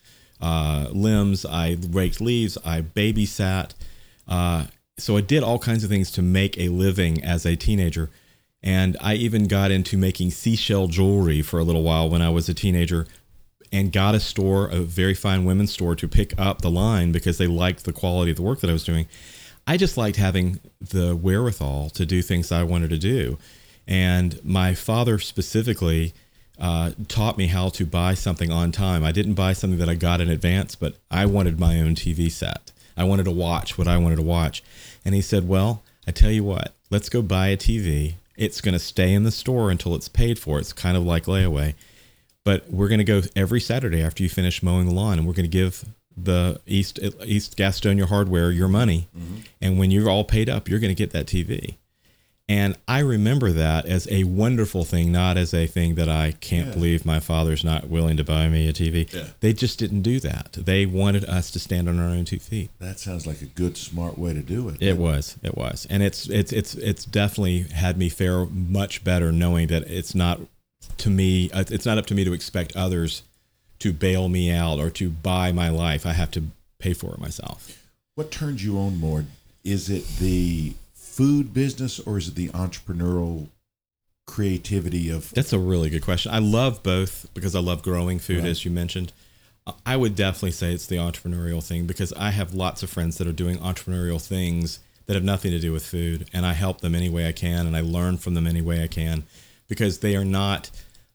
[0.40, 1.44] uh, limbs.
[1.44, 2.59] I raked leaves.
[2.64, 3.73] I babysat.
[4.27, 4.66] Uh,
[4.97, 8.11] so I did all kinds of things to make a living as a teenager.
[8.63, 12.49] And I even got into making seashell jewelry for a little while when I was
[12.49, 13.07] a teenager
[13.73, 17.39] and got a store, a very fine women's store, to pick up the line because
[17.39, 19.07] they liked the quality of the work that I was doing.
[19.67, 23.39] I just liked having the wherewithal to do things I wanted to do.
[23.87, 26.15] And my father specifically
[26.59, 29.03] uh, taught me how to buy something on time.
[29.03, 32.31] I didn't buy something that I got in advance, but I wanted my own TV
[32.31, 32.71] set.
[32.97, 34.63] I wanted to watch what I wanted to watch.
[35.05, 38.15] And he said, Well, I tell you what, let's go buy a TV.
[38.37, 40.59] It's going to stay in the store until it's paid for.
[40.59, 41.75] It's kind of like layaway.
[42.45, 45.35] But we're going to go every Saturday after you finish mowing the lawn and we're
[45.35, 45.85] going to give
[46.17, 49.09] the East East Gastonia Hardware your money.
[49.17, 49.37] Mm-hmm.
[49.61, 51.77] And when you're all paid up, you're going to get that TV.
[52.47, 56.69] And I remember that as a wonderful thing, not as a thing that I can't
[56.69, 56.75] yeah.
[56.75, 59.11] believe my father's not willing to buy me a TV.
[59.11, 59.29] Yeah.
[59.41, 60.53] They just didn't do that.
[60.53, 62.71] They wanted us to stand on our own two feet.
[62.81, 64.83] That sounds like a good, smart way to do it.
[64.83, 65.39] It was.
[65.43, 65.87] It was.
[65.89, 70.39] And it's it's it's it's definitely had me fare much better knowing that it's not
[70.99, 73.23] to me uh, it's not up to me to expect others
[73.79, 76.05] to bail me out or to buy my life.
[76.05, 76.45] I have to
[76.79, 77.89] pay for it myself.
[78.17, 79.25] What turns you on more?
[79.65, 80.75] Is it the
[81.14, 83.48] food business or is it the entrepreneurial
[84.27, 86.33] creativity of that's a really good question.
[86.33, 88.48] I love both because i love growing food right.
[88.48, 89.12] as you mentioned.
[89.87, 93.27] I would definitely say it's the entrepreneurial thing because i have lots of friends that
[93.29, 96.94] are doing entrepreneurial things that have nothing to do with food and i help them
[96.94, 99.24] any way i can and i learn from them any way i can
[99.68, 100.70] because they are not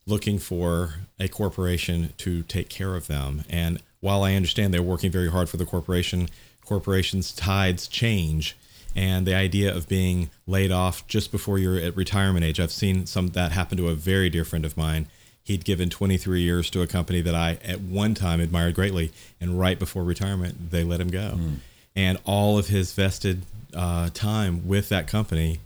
[0.06, 3.44] looking for a corporation to take care of them.
[3.50, 6.30] And while i understand they're working very hard for the corporation
[6.64, 8.56] corporations tides change
[8.96, 12.60] and the idea of being laid off just before you're at retirement age.
[12.60, 15.08] I've seen some that happen to a very dear friend of mine.
[15.44, 19.60] He'd given 23 years to a company that I at one time admired greatly, and
[19.60, 21.34] right before retirement, they let him go.
[21.38, 21.56] Mm.
[21.96, 25.60] And all of his vested uh, time with that company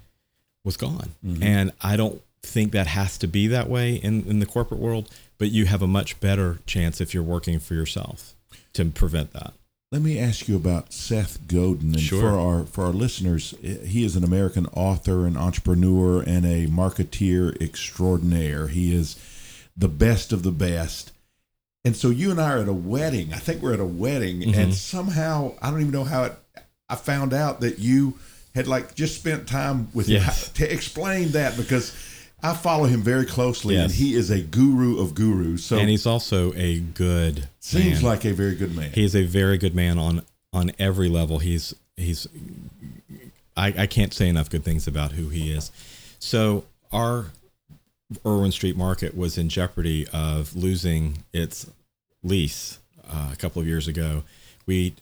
[0.63, 1.11] was gone.
[1.25, 1.43] Mm-hmm.
[1.43, 5.09] And I don't think that has to be that way in, in the corporate world,
[5.37, 8.33] but you have a much better chance if you're working for yourself
[8.73, 9.53] to prevent that.
[9.93, 11.93] Let me ask you about Seth Godin.
[11.93, 12.19] And sure.
[12.19, 17.55] for our for our listeners, he is an American author, an entrepreneur, and a marketeer
[17.61, 18.69] extraordinaire.
[18.69, 19.19] He is
[19.77, 21.11] the best of the best.
[21.85, 23.33] And so you and I are at a wedding.
[23.33, 24.59] I think we're at a wedding, mm-hmm.
[24.59, 26.33] and somehow I don't even know how it.
[26.89, 28.17] I found out that you
[28.55, 30.49] had like just spent time with yes.
[30.53, 31.95] to explain that because
[32.43, 33.85] I follow him very closely, yes.
[33.85, 35.63] and he is a guru of gurus.
[35.63, 37.47] So, and he's also a good.
[37.61, 38.11] Seems man.
[38.11, 38.91] like a very good man.
[38.91, 41.39] He is a very good man on on every level.
[41.39, 42.27] He's he's.
[43.55, 45.71] I, I can't say enough good things about who he is.
[46.19, 47.27] So our
[48.25, 51.69] Irwin Street Market was in jeopardy of losing its
[52.23, 54.23] lease uh, a couple of years ago.
[54.65, 54.95] We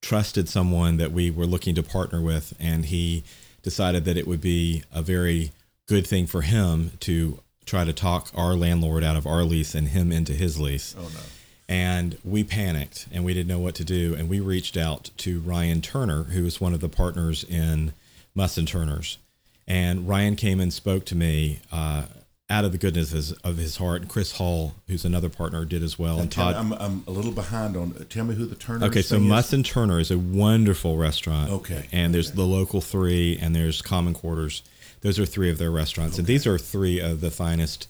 [0.00, 3.24] trusted someone that we were looking to partner with, and he
[3.62, 5.52] decided that it would be a very
[5.88, 9.88] good thing for him to try to talk our landlord out of our lease and
[9.88, 10.94] him into his lease.
[10.98, 11.20] Oh no.
[11.68, 14.14] And we panicked and we didn't know what to do.
[14.14, 17.92] And we reached out to Ryan Turner, who is one of the partners in
[18.34, 19.18] Muss and Turner's.
[19.66, 22.04] And Ryan came and spoke to me uh,
[22.48, 24.00] out of the goodness of his, of his, heart.
[24.00, 26.14] And Chris Hall, who's another partner, did as well.
[26.14, 27.92] And, and Todd, I'm, I'm a little behind on.
[28.08, 28.86] Tell me who the Turner.
[28.86, 31.50] Okay, so Muss and Turner is a wonderful restaurant.
[31.50, 34.62] Okay, and there's the local three, and there's Common Quarters
[35.00, 36.20] Those are three of their restaurants, okay.
[36.20, 37.88] and these are three of the finest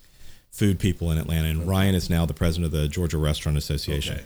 [0.50, 1.48] food people in Atlanta.
[1.48, 1.68] And okay.
[1.68, 4.16] Ryan is now the president of the Georgia Restaurant Association.
[4.16, 4.24] Okay.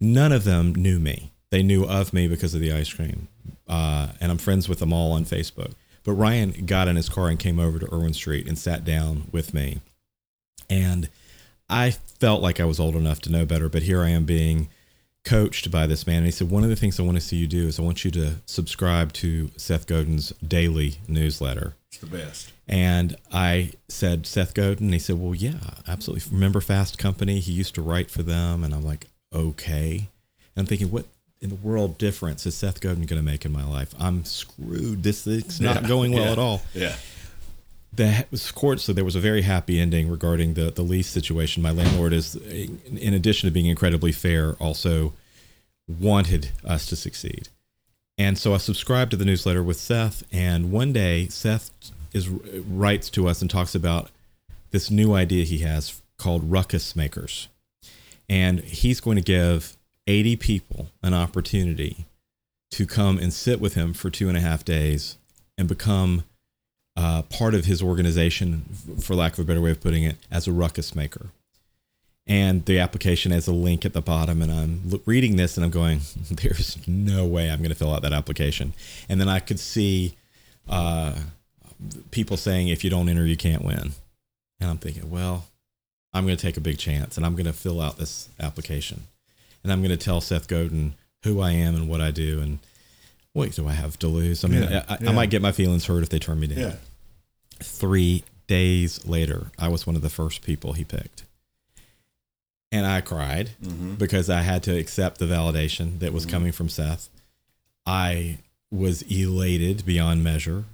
[0.00, 1.32] None of them knew me.
[1.50, 3.28] They knew of me because of the ice cream,
[3.68, 5.72] uh, and I'm friends with them all on Facebook.
[6.04, 9.28] But Ryan got in his car and came over to Irwin Street and sat down
[9.32, 9.80] with me,
[10.70, 11.08] and
[11.68, 13.68] I felt like I was old enough to know better.
[13.68, 14.68] But here I am being
[15.24, 16.18] coached by this man.
[16.18, 17.82] And he said, One of the things I want to see you do is I
[17.82, 21.74] want you to subscribe to Seth Godin's daily newsletter.
[21.92, 22.52] It's the best.
[22.66, 24.86] And I said, Seth Godin?
[24.86, 26.32] And he said, Well, yeah, absolutely.
[26.32, 27.38] Remember Fast Company?
[27.38, 28.64] He used to write for them.
[28.64, 30.08] And I'm like, Okay.
[30.56, 31.06] And I'm thinking, What
[31.42, 33.94] in the world difference is Seth Godin going to make in my life?
[33.98, 35.02] I'm screwed.
[35.02, 36.62] This thing's not yeah, going well yeah, at all.
[36.72, 36.96] Yeah
[37.92, 38.24] the
[38.54, 42.12] court so there was a very happy ending regarding the the lease situation my landlord
[42.12, 45.12] is in addition to being incredibly fair also
[45.86, 47.48] wanted us to succeed
[48.18, 51.70] and so i subscribed to the newsletter with seth and one day seth
[52.12, 54.10] is writes to us and talks about
[54.70, 57.48] this new idea he has called ruckus makers
[58.28, 62.06] and he's going to give 80 people an opportunity
[62.72, 65.18] to come and sit with him for two and a half days
[65.58, 66.24] and become
[66.96, 68.62] uh, part of his organization,
[69.00, 71.28] for lack of a better way of putting it, as a ruckus maker.
[72.26, 75.72] And the application has a link at the bottom, and I'm reading this and I'm
[75.72, 78.74] going, "There's no way I'm going to fill out that application."
[79.08, 80.16] And then I could see
[80.68, 81.14] uh,
[82.12, 83.92] people saying, "If you don't enter, you can't win."
[84.60, 85.46] And I'm thinking, well,
[86.14, 89.08] I'm going to take a big chance, and I'm going to fill out this application,
[89.64, 92.60] and I'm going to tell Seth Godin who I am and what I do, and
[93.32, 94.44] what do I have to lose?
[94.44, 95.10] I mean, yeah, I, yeah.
[95.10, 96.58] I, might get my feelings hurt if they turn me down.
[96.58, 96.74] Yeah.
[97.60, 101.24] Three days later, I was one of the first people he picked.
[102.72, 103.94] And I cried mm-hmm.
[103.94, 106.32] because I had to accept the validation that was mm-hmm.
[106.32, 107.08] coming from Seth.
[107.86, 108.38] I
[108.70, 110.64] was elated beyond measure.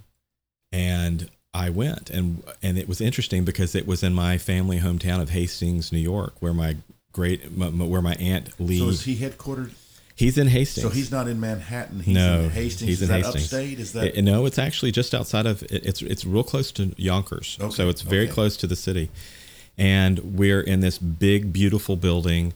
[0.72, 2.08] And I went.
[2.08, 5.98] And and it was interesting because it was in my family hometown of Hastings, New
[5.98, 6.76] York, where my
[7.12, 8.78] great where my aunt Lee.
[8.78, 9.72] So is he headquartered
[10.18, 10.82] He's in Hastings.
[10.82, 12.00] So he's not in Manhattan.
[12.00, 12.88] He's no, in Hastings.
[12.88, 13.44] He's Is in that Hastings.
[13.44, 13.78] Upstate?
[13.78, 14.46] Is that it, no?
[14.46, 15.62] It's actually just outside of.
[15.70, 17.56] It's it's real close to Yonkers.
[17.60, 17.72] Okay.
[17.72, 18.32] So it's very okay.
[18.32, 19.10] close to the city,
[19.78, 22.52] and we're in this big, beautiful building.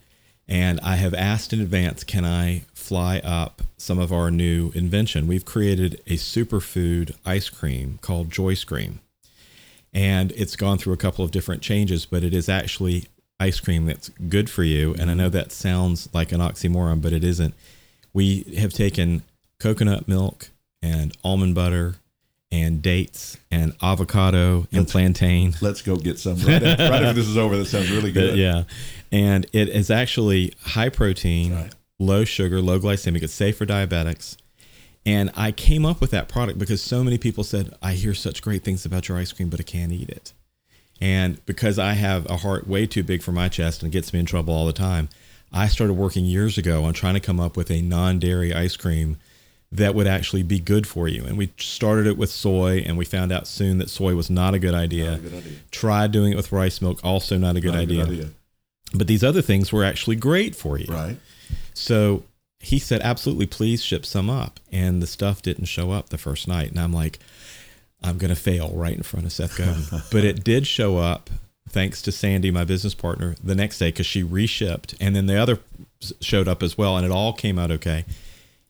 [0.49, 5.29] And I have asked in advance, can I fly up some of our new invention?
[5.29, 9.01] We've created a superfood ice cream called Joy Scream,
[9.95, 13.07] and it's gone through a couple of different changes, but it is actually
[13.39, 14.95] ice cream that's good for you.
[14.99, 17.55] And I know that sounds like an oxymoron, but it isn't.
[18.13, 19.23] We have taken
[19.59, 20.51] coconut milk
[20.83, 21.97] and almond butter
[22.53, 25.55] and dates and avocado and let's, plantain.
[25.63, 27.57] Let's go get some right, after, right after this is over.
[27.57, 28.37] That sounds really good.
[28.37, 28.65] yeah.
[29.11, 31.75] And it is actually high protein, right.
[31.99, 33.23] low sugar, low glycemic.
[33.23, 34.37] It's safe for diabetics.
[35.05, 38.43] And I came up with that product because so many people said, I hear such
[38.43, 40.33] great things about your ice cream, but I can't eat it.
[41.01, 44.21] And because I have a heart way too big for my chest and gets me
[44.21, 45.09] in trouble all the time,
[45.53, 48.77] I started working years ago on trying to come up with a non dairy ice
[48.77, 49.17] cream
[49.73, 51.25] that would actually be good for you.
[51.25, 54.53] And we started it with soy, and we found out soon that soy was not
[54.53, 55.15] a good idea.
[55.15, 55.53] A good idea.
[55.71, 58.03] Tried doing it with rice milk, also not a good, not idea.
[58.03, 58.29] A good idea.
[58.95, 60.93] But these other things were actually great for you.
[60.93, 61.17] Right.
[61.73, 62.25] So
[62.61, 64.61] he said, absolutely, please ship some up.
[64.71, 66.71] And the stuff didn't show up the first night.
[66.71, 67.19] And I'm like,
[68.03, 69.85] I'm going to fail right in front of Seth Godin.
[70.13, 71.31] but it did show up
[71.71, 74.95] thanks to Sandy, my business partner, the next day because she reshipped.
[75.01, 75.61] And then the other
[76.21, 76.99] showed up as well.
[76.99, 78.05] And it all came out okay.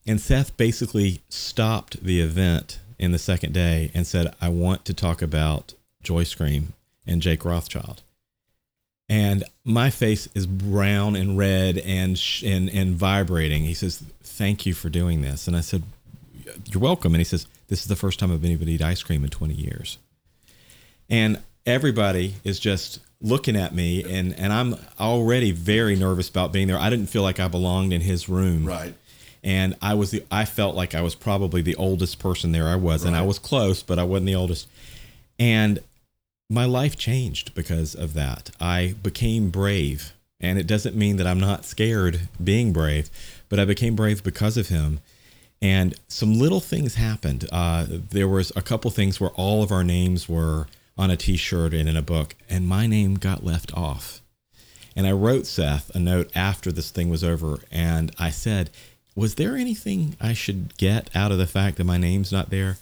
[0.06, 4.94] And Seth basically stopped the event in the second day and said, I want to
[4.94, 6.72] talk about Joy Scream
[7.06, 8.02] and Jake Rothschild.
[9.08, 13.64] And my face is brown and red and, and, and vibrating.
[13.64, 15.46] He says, Thank you for doing this.
[15.46, 15.82] And I said,
[16.70, 17.12] You're welcome.
[17.14, 19.24] And he says, this is the first time I've been able to eat ice cream
[19.24, 19.96] in 20 years.
[21.08, 26.68] And everybody is just looking at me and, and I'm already very nervous about being
[26.68, 26.76] there.
[26.76, 28.66] I didn't feel like I belonged in his room.
[28.66, 28.92] Right.
[29.44, 32.76] And I was the I felt like I was probably the oldest person there I
[32.76, 33.02] was.
[33.02, 33.08] Right.
[33.08, 34.68] And I was close, but I wasn't the oldest.
[35.38, 35.80] And
[36.48, 38.50] my life changed because of that.
[38.60, 40.12] I became brave.
[40.40, 43.10] And it doesn't mean that I'm not scared being brave,
[43.48, 45.00] but I became brave because of him
[45.62, 47.48] and some little things happened.
[47.52, 50.66] Uh, there was a couple things where all of our names were
[50.98, 54.20] on a T-shirt and in a book, and my name got left off.
[54.96, 58.70] And I wrote Seth a note after this thing was over, and I said,
[59.14, 62.78] "Was there anything I should get out of the fact that my name's not there?"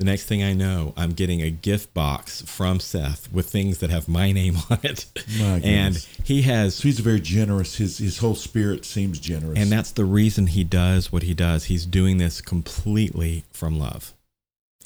[0.00, 3.90] The next thing I know, I'm getting a gift box from Seth with things that
[3.90, 5.06] have my name on it.
[5.40, 5.94] and
[6.24, 6.74] he has.
[6.74, 7.76] So he's very generous.
[7.76, 9.56] His his whole spirit seems generous.
[9.56, 11.66] And that's the reason he does what he does.
[11.66, 14.12] He's doing this completely from love.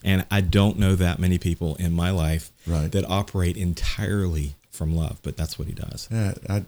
[0.04, 2.92] And I don't know that many people in my life Right.
[2.92, 6.06] that operate entirely from love, but that's what he does.
[6.10, 6.64] Yeah, I,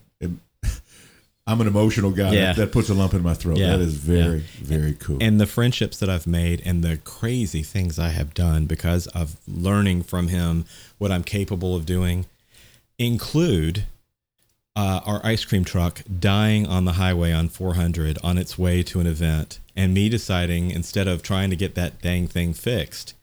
[1.46, 2.32] I'm an emotional guy.
[2.32, 2.46] Yeah.
[2.52, 3.58] That, that puts a lump in my throat.
[3.58, 3.70] Yeah.
[3.72, 4.42] That is very, Yeah.
[4.62, 5.18] very cool.
[5.20, 9.36] And the friendships that I've made and the crazy things I have done because of
[9.48, 10.64] learning from him
[10.98, 12.26] what I'm capable of doing
[12.98, 13.84] include
[14.76, 19.00] uh, our ice cream truck dying on the highway on 400 on its way to
[19.00, 23.14] an event, and me deciding instead of trying to get that dang thing fixed,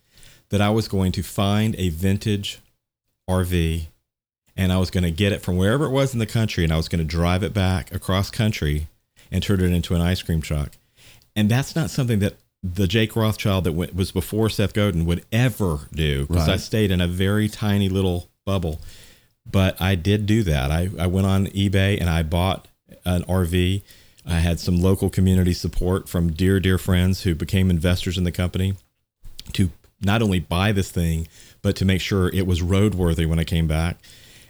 [0.50, 2.60] that I was going to find a vintage
[3.30, 3.88] RV
[4.58, 6.74] and I was going to get it from wherever it was in the country and
[6.74, 8.88] I was going to drive it back across country
[9.32, 10.72] and turn it into an ice cream truck.
[11.36, 15.24] And that's not something that the Jake Rothschild that went, was before Seth Godin would
[15.32, 18.82] ever do because I stayed in a very tiny little bubble.
[19.50, 20.72] But I did do that.
[20.72, 22.68] I, I went on eBay and I bought
[23.06, 23.82] an RV.
[24.26, 28.32] I had some local community support from dear, dear friends who became investors in the
[28.32, 28.74] company
[29.54, 29.70] to
[30.02, 31.28] not only buy this thing,
[31.62, 33.98] but to make sure it was roadworthy when I came back.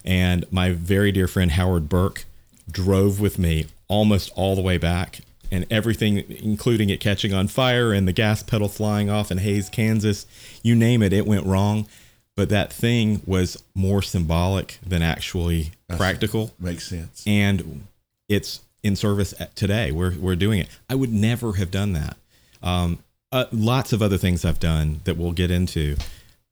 [0.07, 2.23] And my very dear friend Howard Burke
[2.71, 5.19] drove with me almost all the way back,
[5.51, 9.69] and everything, including it catching on fire and the gas pedal flying off in Hays,
[9.69, 10.25] Kansas,
[10.63, 11.87] you name it, it went wrong.
[12.35, 17.23] But that thing was more symbolic than actually practical Makes sense.
[17.25, 17.85] and
[18.29, 19.91] it's in service today.
[19.91, 20.69] We're we're doing it.
[20.89, 22.15] I would never have done that.
[22.63, 22.99] Um,
[23.31, 25.97] uh, lots of other things I've done that we'll get into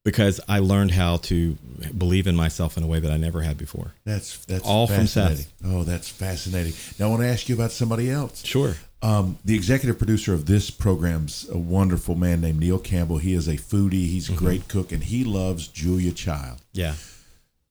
[0.05, 1.57] because I learned how to
[1.97, 3.91] believe in myself in a way that I never had before.
[4.05, 5.07] That's that's All from.
[5.07, 5.51] Seth.
[5.65, 6.71] Oh, that's fascinating.
[6.97, 8.45] Now I want to ask you about somebody else.
[8.45, 8.75] Sure.
[9.01, 13.17] Um, the executive producer of this program's a wonderful man named Neil Campbell.
[13.17, 14.07] He is a foodie.
[14.07, 14.45] He's a Mm-hmm.
[14.45, 16.61] great cook, and he loves Julia Child.
[16.73, 16.95] Yeah.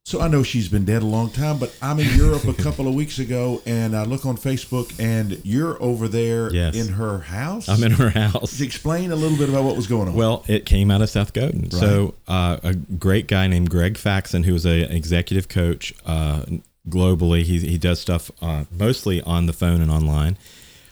[0.07, 2.87] So I know she's been dead a long time, but I'm in Europe a couple
[2.87, 6.75] of weeks ago, and I look on Facebook, and you're over there Yes.
[6.77, 7.71] in her house.
[7.71, 8.61] I'm in her house.
[8.61, 10.15] Explain a little bit about what was going on.
[10.15, 11.71] Well, it came out of Seth Godin.
[11.71, 16.45] So, uh, a great guy named Greg Faxon, who is an executive coach uh,
[16.87, 20.37] globally, he, he does stuff uh, mostly on the phone and online.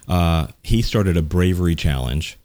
[0.09, 2.39] Uh, he started a bravery challenge,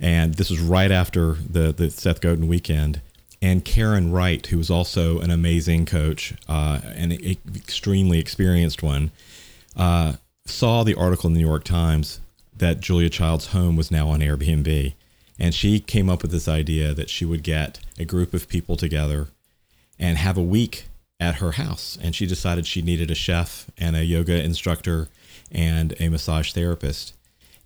[0.00, 3.02] and this was right after the, the Seth Godin weekend.
[3.40, 9.10] And Karen Wright, who was also an amazing coach uh, and an extremely experienced one,
[9.76, 12.20] uh, saw the article in the New York Times
[12.56, 14.94] that Julia Child's home was now on Airbnb.
[15.38, 18.76] And she came up with this idea that she would get a group of people
[18.76, 19.28] together
[19.98, 20.86] and have a week
[21.20, 21.96] at her house.
[22.02, 25.08] And she decided she needed a chef and a yoga instructor
[25.52, 27.14] and a massage therapist.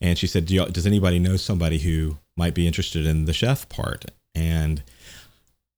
[0.00, 3.68] And she said, Do Does anybody know somebody who might be interested in the chef
[3.68, 4.06] part?
[4.34, 4.82] And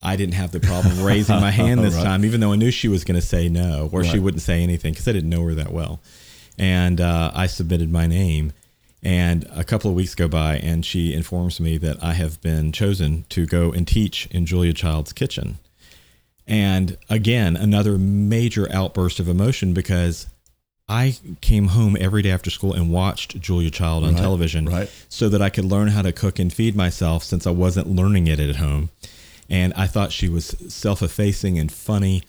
[0.04, 2.04] I didn't have the problem raising my hand this Right.
[2.04, 4.62] time, even though I knew she was going to say no or she wouldn't say
[4.62, 6.00] anything because I didn't know her that well.
[6.58, 8.52] And uh, I submitted my name.
[9.02, 12.72] And a couple of weeks go by, and she informs me that I have been
[12.72, 15.58] chosen to go and teach in Julia Child's kitchen.
[16.46, 20.26] And again, another major outburst of emotion because
[20.88, 24.90] I came home every day after school and watched Julia Child on Right, television right.
[25.08, 28.26] so that I could learn how to cook and feed myself since I wasn't learning
[28.26, 28.90] it at home.
[29.50, 32.22] And I thought she was self effacing and funny.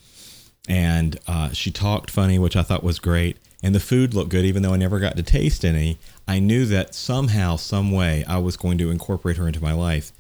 [0.68, 3.38] And uh, she talked funny, which I thought was great.
[3.64, 5.98] And the food looked good, even though I never got to taste any.
[6.28, 10.12] I knew that somehow, some way, I was going to incorporate her into my life.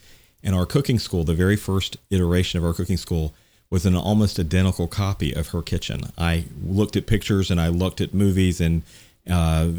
[0.43, 3.33] And our cooking school, the very first iteration of our cooking school,
[3.69, 6.11] was an almost identical copy of her kitchen.
[6.17, 8.83] I looked at pictures and I looked at movies, and
[9.29, 9.69] uh,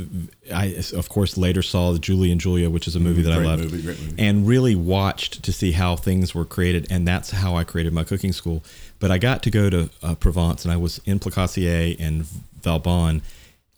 [0.52, 3.46] I, of course, later saw Julie and Julia, which is a movie that I Great
[3.46, 4.14] loved, movie, movie.
[4.18, 6.86] and really watched to see how things were created.
[6.90, 8.64] And that's how I created my cooking school.
[8.98, 12.24] But I got to go to uh, Provence, and I was in Plascassier and
[12.60, 13.22] Valbonne.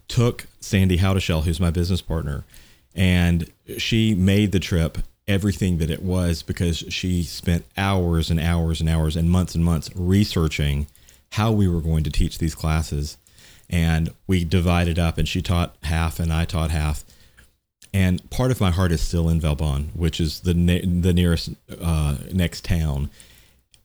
[0.08, 2.44] Took Sandy Howdeshell, who's my business partner,
[2.94, 8.80] and she made the trip everything that it was because she spent hours and hours
[8.80, 10.86] and hours and months and months researching
[11.32, 13.18] how we were going to teach these classes.
[13.70, 17.04] And we divided up, and she taught half, and I taught half.
[17.92, 21.50] And part of my heart is still in Valbonne, which is the ne- the nearest
[21.80, 23.10] uh, next town.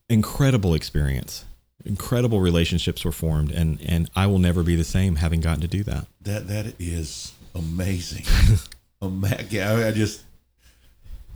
[0.08, 1.44] Incredible experience,
[1.84, 5.68] incredible relationships were formed, and and I will never be the same having gotten to
[5.68, 6.06] do that.
[6.22, 8.24] That that is amazing.
[9.02, 10.22] Ama- I just,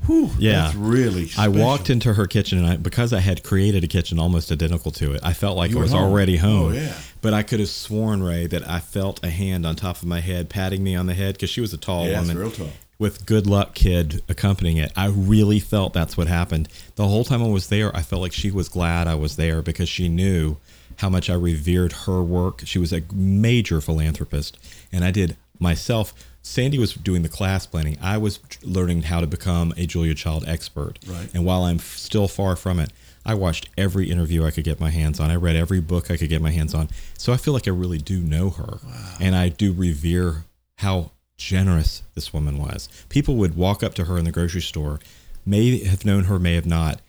[0.07, 0.63] whew, Yeah.
[0.65, 1.31] that's really.
[1.37, 4.91] I walked into her kitchen, and I, because I had created a kitchen almost identical
[4.93, 6.03] to it, I felt like You I was home.
[6.05, 6.73] already home.
[6.73, 6.95] Oh, yeah.
[7.21, 10.21] But I could have sworn, Ray, that I felt a hand on top of my
[10.21, 12.39] head, patting me on the head because she was a tall Yeah, woman.
[12.39, 12.71] real tall.
[12.99, 14.93] with Good Luck Kid accompanying it.
[14.97, 16.69] I really felt that's what happened.
[16.97, 19.63] The whole time I was there, I felt like she was glad I was there
[19.63, 20.57] because she knew
[20.97, 22.63] how much I revered her work.
[22.65, 24.57] She was a major philanthropist,
[24.93, 26.13] and I did myself.
[26.43, 27.99] Sandy was doing the class planning.
[28.01, 30.99] I was learning how to become a Julia Child expert.
[31.07, 31.29] Right.
[31.35, 32.93] And while I'm still far from it,
[33.25, 35.31] I watched every interview I could get my hands on.
[35.31, 36.89] I read every book I could get my hands on.
[37.19, 38.79] So I feel like I really do know her.
[38.83, 39.17] Wow.
[39.21, 40.45] And I do revere
[40.77, 42.89] how generous this woman was.
[43.09, 45.01] People would walk up to her in the grocery store,
[45.45, 47.01] may have known her, may have not,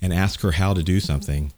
[0.00, 1.52] and ask her how to do something.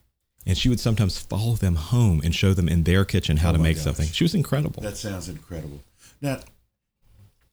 [0.47, 3.53] And she would sometimes follow them home and show them in their kitchen how oh
[3.53, 3.85] to make gosh.
[3.85, 4.09] something.
[4.09, 4.83] She was incredible.
[4.83, 5.83] That sounds incredible.
[6.21, 6.41] Now,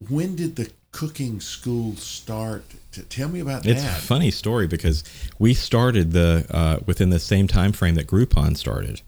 [0.09, 2.63] when did the cooking school start?
[2.93, 3.97] To, tell me about it's that.
[3.97, 5.03] It's a funny story because
[5.37, 9.01] we started the uh, within the same time frame that Groupon started,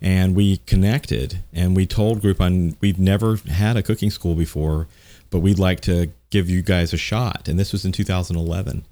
[0.00, 4.86] and we connected and we told Groupon we've never had a cooking school before,
[5.30, 7.48] but we'd like to give you guys a shot.
[7.48, 8.84] And this was in 2011,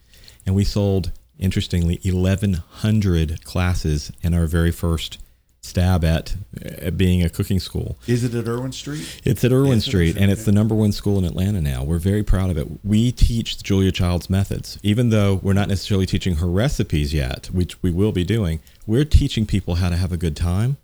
[0.45, 5.19] and we sold interestingly 1,100 classes in our very first
[5.63, 6.35] stab at,
[6.65, 7.97] at being a cooking school.
[8.07, 9.21] Is it at Irwin Street?
[9.25, 11.85] It's at Irwin Street, and it's the number one school in Atlanta now.
[11.85, 12.67] We're very proud of it.
[12.85, 17.81] We teach Julia Child's methods, even though we're not necessarily teaching her recipes yet, which
[17.83, 18.61] we will be doing.
[18.87, 20.79] We're teaching people how to have a good time,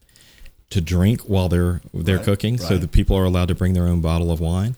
[0.71, 2.69] to drink while they're they're right, cooking, right.
[2.69, 4.77] so that people are allowed to bring their own bottle of wine.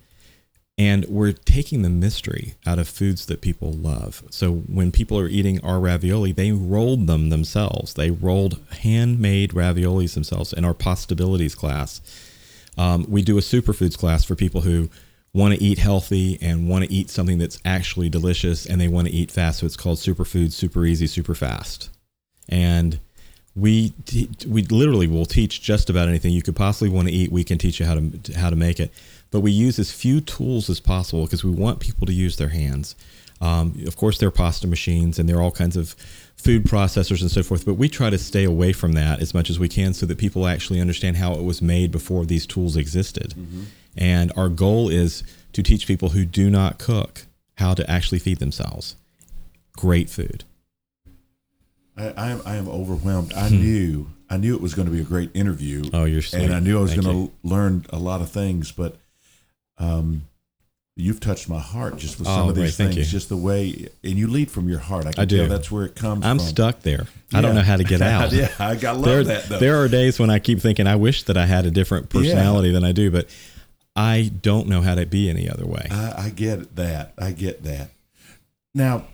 [0.80, 4.22] And we're taking the mystery out of foods that people love.
[4.30, 7.92] So when people are eating our ravioli, they rolled them themselves.
[7.92, 12.00] They rolled handmade raviolis themselves in our possibilities class.
[12.78, 14.88] Um, we do a superfoods class for people who
[15.34, 19.06] want to eat healthy and want to eat something that's actually delicious and they want
[19.06, 19.58] to eat fast.
[19.58, 21.90] So it's called Superfoods, Super Easy, Super Fast.
[22.48, 23.00] And
[23.54, 23.92] we
[24.46, 27.30] we literally will teach just about anything you could possibly want to eat.
[27.30, 28.94] We can teach you how to how to make it
[29.30, 32.48] but we use as few tools as possible because we want people to use their
[32.48, 32.96] hands.
[33.40, 35.92] Um, of course, there are pasta machines and there are all kinds of
[36.36, 39.48] food processors and so forth, but we try to stay away from that as much
[39.48, 42.76] as we can so that people actually understand how it was made before these tools
[42.76, 43.34] existed.
[43.36, 43.62] Mm-hmm.
[43.96, 45.22] And our goal is
[45.52, 47.26] to teach people who do not cook
[47.56, 48.96] how to actually feed themselves
[49.76, 50.44] great food.
[51.96, 53.32] I, I, am, I am overwhelmed.
[53.34, 53.56] I hmm.
[53.56, 55.90] knew I knew it was going to be a great interview.
[55.92, 56.44] Oh, you're sweet.
[56.44, 58.96] And I knew I was going to learn a lot of things, but
[59.80, 60.22] um,
[60.94, 63.88] you've touched my heart just with some oh, of these right, things, just the way,
[64.04, 65.06] and you lead from your heart.
[65.06, 65.48] I, I do.
[65.48, 66.22] that's where it comes.
[66.22, 66.30] From.
[66.30, 66.46] I'm from.
[66.46, 67.06] stuck there.
[67.30, 67.38] Yeah.
[67.38, 68.30] I don't know how to get out.
[68.32, 69.48] yeah, I got love there, that.
[69.48, 69.58] Though.
[69.58, 72.68] There are days when I keep thinking I wish that I had a different personality
[72.68, 72.74] yeah.
[72.74, 73.28] than I do, but
[73.96, 75.88] I don't know how to be any other way.
[75.90, 77.14] I, I get that.
[77.18, 77.90] I get that.
[78.74, 79.06] Now,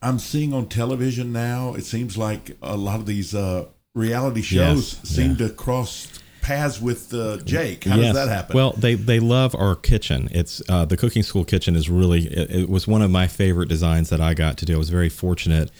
[0.00, 1.74] I'm seeing on television now.
[1.74, 5.08] It seems like a lot of these uh, reality shows yes.
[5.08, 5.48] seem yeah.
[5.48, 6.08] to cross
[6.44, 7.84] paths with uh, Jake.
[7.84, 8.14] How yes.
[8.14, 8.54] does that happen?
[8.54, 10.28] Well, they they love our kitchen.
[10.30, 13.68] It's uh, the cooking school kitchen is really it, it, was one of my favorite
[13.68, 14.74] designs that I got to do.
[14.74, 15.70] I was very fortunate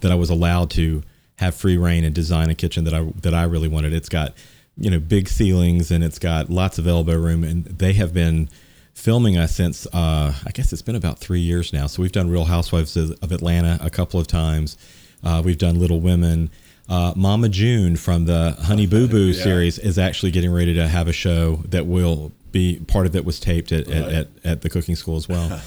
[0.00, 1.02] that I was allowed to
[1.36, 3.92] have free reign and design a kitchen that I that I really wanted.
[3.92, 4.34] It's got
[4.78, 8.48] you know big ceilings and it's got lots of elbow room, and they have been
[8.94, 11.86] filming us since uh, I guess it's been about three years now.
[11.86, 14.78] So we've done Real Housewives of Atlanta a couple of times.
[15.22, 16.50] Uh, we've done Little Women.
[16.88, 19.42] Uh, Mama June from the Honey Boo Boo yeah.
[19.42, 23.24] series is actually getting ready to have a show that will be part of it
[23.24, 23.96] was taped at, right.
[23.96, 25.60] at, at, at, the cooking school as well.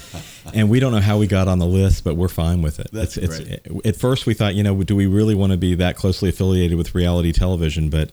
[0.54, 2.88] and we don't know how we got on the list, but we're fine with it.
[2.92, 3.60] That's it's, great.
[3.64, 6.30] It's, at first, we thought, you know, do we really want to be that closely
[6.30, 7.90] affiliated with reality television?
[7.90, 8.12] But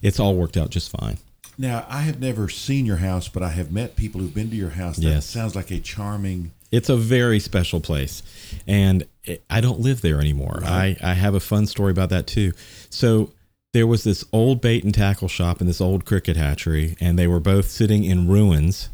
[0.00, 1.18] it's all worked out just fine.
[1.58, 4.56] Now, I have never seen your house, but I have met people who've been to
[4.56, 4.96] your house.
[4.96, 5.26] That yes.
[5.26, 8.22] sounds like a charming it's a very special place.
[8.66, 9.06] And
[9.48, 10.58] I don't live there anymore.
[10.62, 10.96] Right.
[11.02, 12.52] I, I have a fun story about that too.
[12.90, 13.30] So
[13.72, 17.26] there was this old bait and tackle shop and this old cricket hatchery, and they
[17.26, 18.88] were both sitting in ruins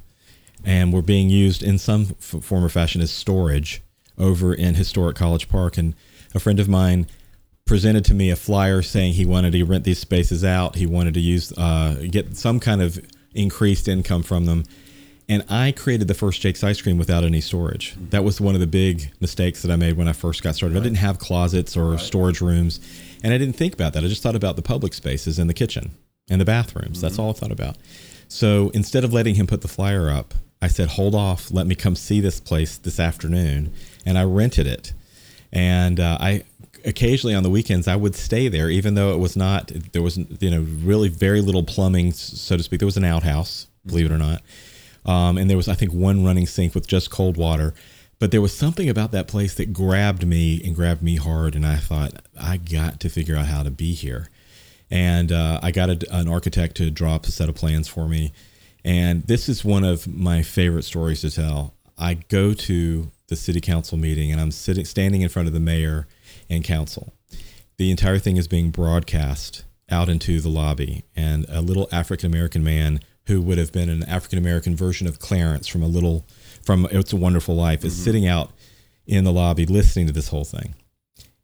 [0.65, 3.83] and were being used in some f- form or fashion as storage
[4.19, 5.79] over in historic College Park.
[5.79, 5.95] And
[6.35, 7.07] a friend of mine
[7.65, 10.75] presented to me a flyer saying he wanted to rent these spaces out.
[10.77, 12.99] He wanted to use uh, get some kind of
[13.35, 14.65] increased income from them.
[15.31, 17.93] And I created the first Jake's ice cream without any storage.
[17.93, 18.09] Mm-hmm.
[18.09, 20.75] That was one of the big mistakes that I made when I first got started.
[20.75, 20.81] Right.
[20.81, 22.01] I didn't have closets or right.
[22.01, 22.81] storage rooms.
[23.23, 24.03] And I didn't think about that.
[24.03, 25.93] I just thought about the public spaces and the kitchen
[26.29, 26.97] and the bathrooms.
[26.97, 27.03] Mm-hmm.
[27.03, 27.77] That's all I thought about.
[28.27, 31.77] So instead of letting him put the flyer up, I said, hold off, let me
[31.77, 33.73] come see this place this afternoon.
[34.05, 34.93] And I rented it.
[35.53, 36.43] And uh, I
[36.85, 40.19] occasionally on the weekends I would stay there, even though it was not, there was,
[40.19, 42.81] you know, really very little plumbing, so to speak.
[42.81, 44.43] There was an outhouse, believe it or not
[45.05, 47.75] um, and there was, I think, one running sink with just cold water.
[48.19, 51.55] But there was something about that place that grabbed me and grabbed me hard.
[51.55, 54.29] And I thought, I got to figure out how to be here.
[54.91, 58.07] And uh, I got a, an architect to draw up a set of plans for
[58.09, 58.33] me.
[58.85, 61.75] And this is one of my favorite stories to tell.
[61.97, 65.61] I go to the city council meeting and I'm sitting standing in front of the
[65.61, 66.07] mayor
[66.51, 67.13] and council.
[67.79, 72.63] The entire thing is being broadcast out into the lobby, and a little African American
[72.63, 76.27] man who would have been an African American version of Clarence from a little
[76.63, 78.05] from It's a Wonderful Life is mm-hmm.
[78.05, 78.51] sitting out
[79.07, 80.75] in the lobby listening to this whole thing.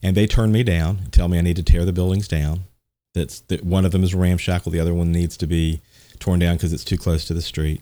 [0.02, 2.64] And they turn me down and tell me I need to tear the buildings down.
[3.14, 5.80] That's that one of them is ramshackle, the other one needs to be
[6.18, 7.80] torn down because it's too close to the street.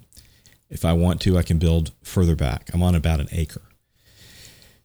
[0.69, 2.71] If I want to, I can build further back.
[2.75, 3.63] I'm on about an acre.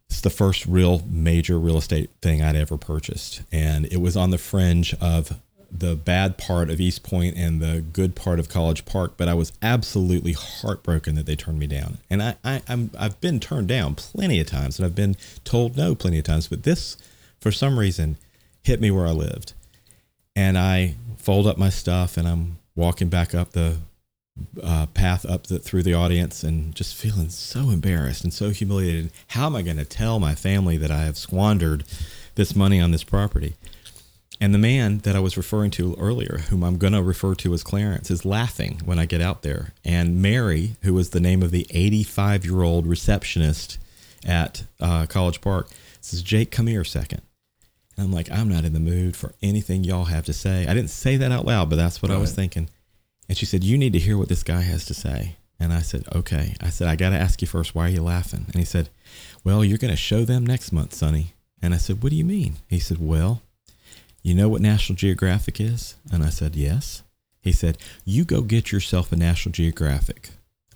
[0.10, 3.44] It's the first real major real estate thing I'd ever purchased.
[3.52, 5.40] And it was on the fringe of
[5.72, 9.34] the bad part of East Point and the good part of College Park, but I
[9.34, 12.00] was absolutely heartbroken that they turned me down.
[12.10, 15.78] And I, I, I'm, I've been turned down plenty of times and I've been told
[15.78, 16.98] no plenty of times, but this,
[17.40, 18.18] for some reason,
[18.64, 19.54] hit me where I lived.
[20.36, 23.78] And I fold up my stuff and I'm walking back up the
[24.64, 29.12] uh, path up the, through the audience and just feeling so embarrassed and so humiliated.
[29.28, 31.84] How am I going to tell my family that I have squandered
[32.36, 33.56] this money on this property?
[34.42, 37.54] And the man that I was referring to earlier, whom I'm going to refer to
[37.54, 39.74] as Clarence, is laughing when I get out there.
[39.84, 43.78] And Mary, who was the name of the 85 year old receptionist
[44.26, 45.70] at uh, College Park,
[46.00, 47.22] says, Jake, come here a second.
[47.98, 50.66] And I'm like, I'm not in the mood for anything y'all have to say.
[50.66, 52.18] I didn't say that out loud, but that's what right.
[52.18, 52.70] I was thinking.
[53.28, 55.36] And she said, You need to hear what this guy has to say.
[55.60, 56.56] And I said, Okay.
[56.62, 58.46] I said, I got to ask you first, why are you laughing?
[58.46, 58.90] And he said,
[59.44, 61.34] Well, you're going to show them next month, Sonny.
[61.62, 62.56] And I said, What do you mean?
[62.70, 63.42] He said, Well,
[64.30, 65.96] you know what National Geographic is?
[66.12, 67.02] And I said, Yes.
[67.42, 70.30] He said, You go get yourself a National Geographic.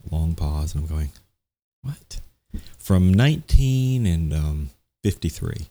[0.09, 1.11] Long pause, and I'm going,
[1.83, 2.19] What?
[2.79, 5.51] From 1953.
[5.51, 5.67] Um,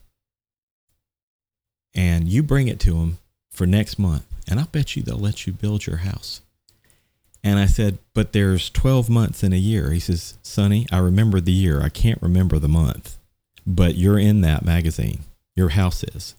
[1.93, 3.17] and you bring it to them
[3.51, 6.39] for next month, and I bet you they'll let you build your house.
[7.43, 9.91] And I said, But there's 12 months in a year.
[9.91, 11.81] He says, Sonny, I remember the year.
[11.81, 13.17] I can't remember the month,
[13.67, 15.25] but you're in that magazine.
[15.53, 16.35] Your house is.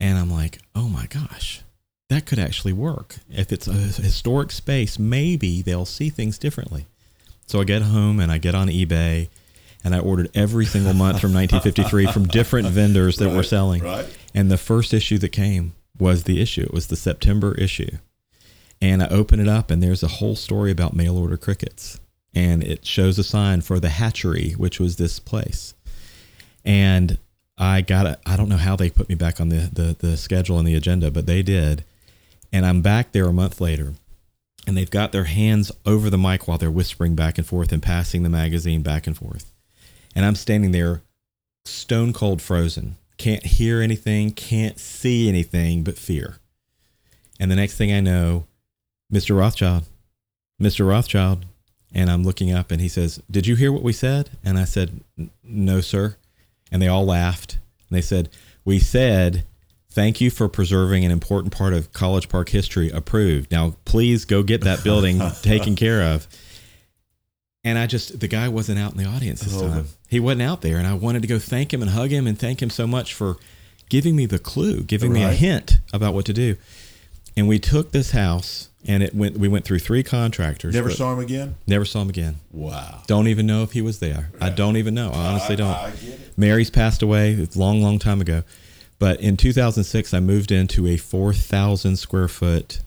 [0.00, 1.62] And I'm like, oh my gosh,
[2.08, 3.16] that could actually work.
[3.30, 6.86] If it's a historic space, maybe they'll see things differently.
[7.46, 9.28] So I get home and I get on eBay
[9.84, 13.82] and I ordered every single month from 1953 from different vendors that right, were selling.
[13.82, 14.06] Right.
[14.34, 16.62] And the first issue that came was the issue.
[16.62, 17.98] It was the September issue.
[18.80, 22.00] And I open it up and there's a whole story about mail order crickets.
[22.34, 25.74] And it shows a sign for the hatchery, which was this place.
[26.64, 27.18] And
[27.60, 28.18] I got.
[28.24, 30.74] I don't know how they put me back on the, the, the schedule and the
[30.74, 31.84] agenda, but they did.
[32.50, 33.92] And I'm back there a month later,
[34.66, 37.82] and they've got their hands over the mic while they're whispering back and forth and
[37.82, 39.52] passing the magazine back and forth.
[40.16, 41.02] And I'm standing there,
[41.66, 42.96] stone cold frozen.
[43.18, 46.38] Can't hear anything, can't see anything but fear.
[47.38, 48.46] And the next thing I know,
[49.12, 49.38] Mr.
[49.38, 49.84] Rothschild,
[50.60, 50.88] Mr.
[50.88, 51.44] Rothschild,
[51.92, 54.30] and I'm looking up and he says, Did you hear what we said?
[54.42, 55.02] And I said,
[55.44, 56.16] No, sir
[56.70, 57.58] and they all laughed.
[57.88, 58.30] And they said,
[58.64, 59.44] "We said."
[59.92, 62.90] Thank you for preserving an important part of College Park history.
[62.90, 63.50] Approved.
[63.50, 66.28] Now, please go get that building taken care of.
[67.64, 69.86] And I just, the guy wasn't out in the audience this oh, time.
[70.08, 70.78] He wasn't out there.
[70.78, 73.14] And I wanted to go thank him and hug him and thank him so much
[73.14, 73.36] for
[73.88, 75.18] giving me the clue, giving right.
[75.18, 76.56] me a hint about what to do.
[77.36, 79.38] And we took this house and it went.
[79.38, 80.74] We went through three contractors.
[80.74, 81.56] Never saw him again.
[81.66, 82.36] Never saw him again.
[82.50, 83.02] Wow.
[83.06, 84.30] Don't even know if he was there.
[84.34, 84.44] Right.
[84.44, 85.10] I don't even know.
[85.10, 85.68] I honestly don't.
[85.68, 85.92] I,
[86.36, 87.32] Mary's passed away.
[87.32, 88.42] It's long, long time ago.
[88.98, 92.80] But in 2006, I moved into a 4,000 square foot,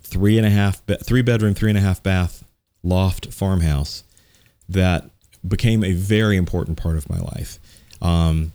[0.00, 2.44] three and a half, three bedroom, three and a half bath
[2.82, 4.04] loft farmhouse
[4.68, 5.10] that
[5.46, 7.58] became a very important part of my life.
[8.02, 8.52] Um,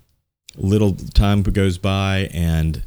[0.56, 2.84] little time goes by and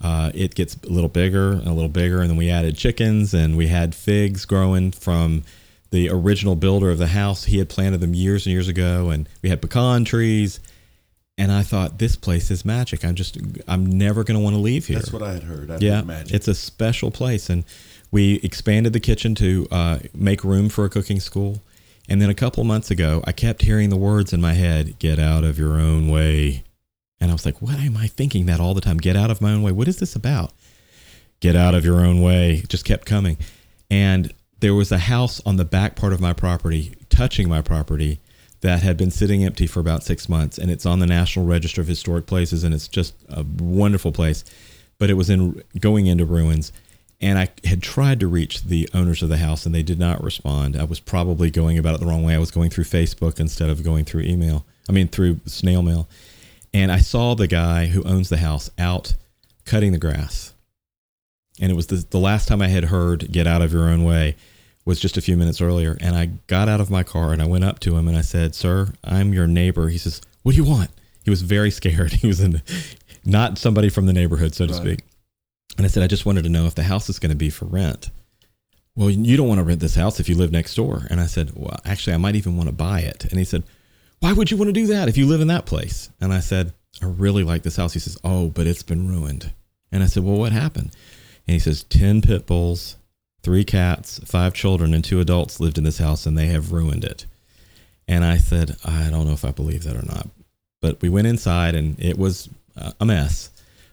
[0.00, 2.20] uh, it gets a little bigger and a little bigger.
[2.20, 5.44] And then we added chickens and we had figs growing from
[5.90, 7.44] the original builder of the house.
[7.44, 9.10] He had planted them years and years ago.
[9.10, 10.60] And we had pecan trees.
[11.36, 13.04] And I thought, this place is magic.
[13.04, 14.98] I'm just, I'm never going to want to leave here.
[14.98, 15.70] That's what I had heard.
[15.70, 16.02] I yeah.
[16.32, 17.50] It's a special place.
[17.50, 17.64] And
[18.12, 21.60] we expanded the kitchen to uh, make room for a cooking school.
[22.08, 25.18] And then a couple months ago, I kept hearing the words in my head get
[25.18, 26.62] out of your own way
[27.24, 28.98] and I was like, what am I thinking that all the time?
[28.98, 29.72] Get out of my own way.
[29.72, 30.52] What is this about?
[31.40, 32.56] Get out of your own way.
[32.56, 33.38] It just kept coming.
[33.90, 38.20] And there was a house on the back part of my property, touching my property,
[38.60, 40.58] that had been sitting empty for about six months.
[40.58, 42.62] And it's on the National Register of Historic Places.
[42.62, 44.44] And it's just a wonderful place.
[44.98, 46.72] But it was in going into ruins.
[47.22, 50.22] And I had tried to reach the owners of the house and they did not
[50.22, 50.76] respond.
[50.76, 52.34] I was probably going about it the wrong way.
[52.34, 54.66] I was going through Facebook instead of going through email.
[54.90, 56.06] I mean, through snail mail
[56.74, 59.14] and I saw the guy who owns the house out
[59.64, 60.52] cutting the grass.
[61.60, 64.04] And it was the, the last time I had heard "Get out of your own
[64.04, 64.36] way."
[64.86, 65.96] was just a few minutes earlier.
[66.02, 68.20] And I got out of my car and I went up to him and I
[68.20, 69.88] said, Sir, I'm your neighbor.
[69.88, 70.90] He says, What do you want?
[71.24, 72.12] He was very scared.
[72.12, 72.60] He was in,
[73.24, 74.82] not somebody from the neighborhood, so to Right.
[74.82, 75.00] speak.
[75.78, 77.48] And I said, I just wanted to know if the house is going to be
[77.48, 78.10] for rent.
[78.94, 81.06] Well, you don't want to rent this house if you live next door.
[81.08, 83.24] And I said, Well, actually, I might even want to buy it.
[83.24, 83.62] And he said,
[84.24, 86.08] Why would you want to do that if you live in that place?
[86.18, 86.72] And I said,
[87.02, 87.92] I really like this house.
[87.92, 89.52] He says, Oh, but it's been ruined.
[89.92, 90.92] And I said, Well, what happened?
[91.46, 92.96] And he says, 10 pit bulls,
[93.42, 97.04] three cats, five children, and two adults lived in this house and they have ruined
[97.04, 97.26] it.
[98.08, 100.30] And I said, I don't know if I believe that or not.
[100.80, 102.48] But we went inside and it was
[102.98, 103.50] a mess.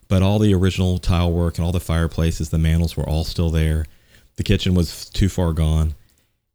[0.08, 3.50] But all the original tile work and all the fireplaces, the mantles were all still
[3.50, 3.86] there.
[4.38, 5.94] The kitchen was too far gone.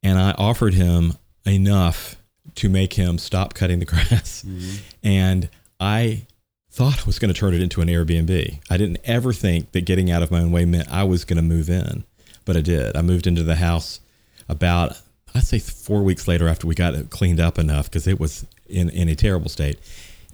[0.03, 1.13] And I offered him
[1.45, 2.17] enough
[2.57, 4.45] to make him stop cutting the grass.
[4.47, 4.77] Mm-hmm.
[5.03, 5.49] And
[5.81, 6.27] I
[6.71, 8.61] thought I was going to turn it into an Airbnb.
[8.69, 11.39] I didn't ever think that getting out of my own way meant I was going
[11.39, 12.05] to move in,
[12.45, 12.97] but I did.
[12.97, 14.01] I moved into the house
[14.49, 15.01] about,
[15.35, 18.45] I'd say four weeks later after we got it cleaned up enough because it was
[18.69, 19.79] in, in a terrible state.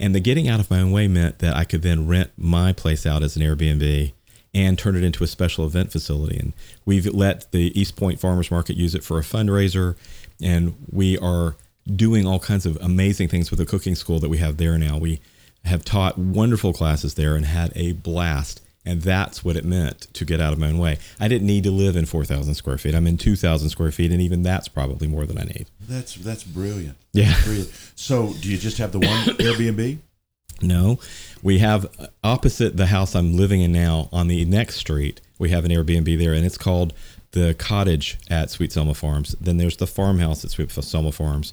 [0.01, 2.73] And the getting out of my own way meant that I could then rent my
[2.73, 4.13] place out as an Airbnb
[4.55, 6.39] and turn it into a special event facility.
[6.39, 6.53] And
[6.85, 9.97] we've let the East Point Farmers Market use it for a fundraiser.
[10.43, 11.57] And we are
[11.87, 14.99] doing all kinds of amazing things with the cooking school that we have there now.
[14.99, 15.21] We
[15.65, 18.61] have taught wonderful classes there and had a blast.
[18.85, 20.99] And that's what it meant to get out of my own way.
[21.21, 22.97] I didn't need to live in 4,000 square feet.
[22.97, 25.67] I'm in 2,000 square feet, and even that's probably more than I need.
[25.89, 26.97] That's that's brilliant.
[27.13, 27.33] Yeah.
[27.45, 27.71] Brilliant.
[27.95, 29.09] So, do you just have the one
[29.39, 29.99] Airbnb?
[30.63, 30.99] No,
[31.43, 31.87] we have
[32.23, 35.21] opposite the house I'm living in now on the next street.
[35.39, 36.93] We have an Airbnb there, and it's called
[37.33, 39.35] the Cottage at Sweet Selma Farms.
[39.41, 41.53] Then there's the farmhouse at Sweet Selma Farms,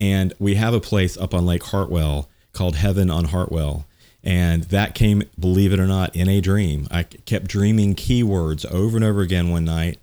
[0.00, 3.86] and we have a place up on Lake Hartwell called Heaven on Hartwell.
[4.24, 6.86] And that came, believe it or not, in a dream.
[6.90, 9.98] I kept dreaming keywords over and over again one night,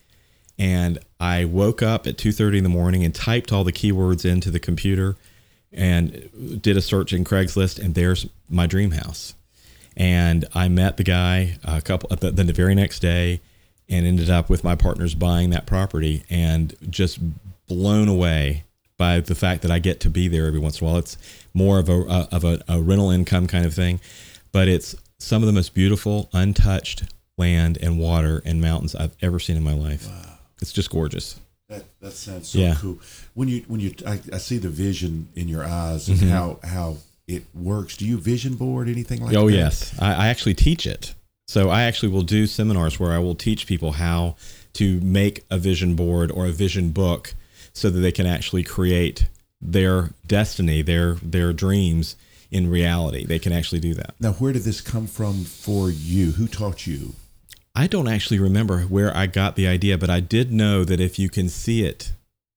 [0.58, 4.52] and I woke up at 2:30 in the morning and typed all the keywords into
[4.52, 5.16] the computer
[5.72, 9.36] and did a search in Craigslist and there's my dream house.
[9.96, 13.42] And I met the guy a couple then the very next day
[13.90, 17.20] and ended up with my partners buying that property and just
[17.68, 18.64] blown away
[18.98, 21.00] by the fact that I get to be there every once in a while.
[21.00, 21.18] It's
[21.54, 24.00] more of a of a, a rental income kind of thing,
[24.52, 27.04] but it's some of the most beautiful untouched
[27.38, 30.08] land and water and mountains I've ever seen in my life.
[30.62, 31.40] It's just gorgeous.
[31.70, 32.76] That that sounds so Yeah.
[32.80, 33.00] cool.
[33.36, 36.30] When you when you I, I see the vision in your eyes and Mm-hmm.
[36.30, 37.96] how how it works.
[37.96, 39.46] Do you vision board anything like Oh that?
[39.46, 41.14] Oh yes, I, I actually teach it.
[41.50, 44.36] So I actually will do seminars where I will teach people how
[44.74, 47.34] to make a vision board or a vision book,
[47.74, 49.28] so that they can actually create
[49.60, 52.16] their destiny, their their dreams
[52.52, 53.26] in reality.
[53.26, 54.14] They can actually do that.
[54.20, 56.34] Now, where did this come from for you?
[56.34, 57.16] Who taught you?
[57.74, 61.18] I don't actually remember where I got the idea, but I did know that if
[61.18, 62.12] you can see it,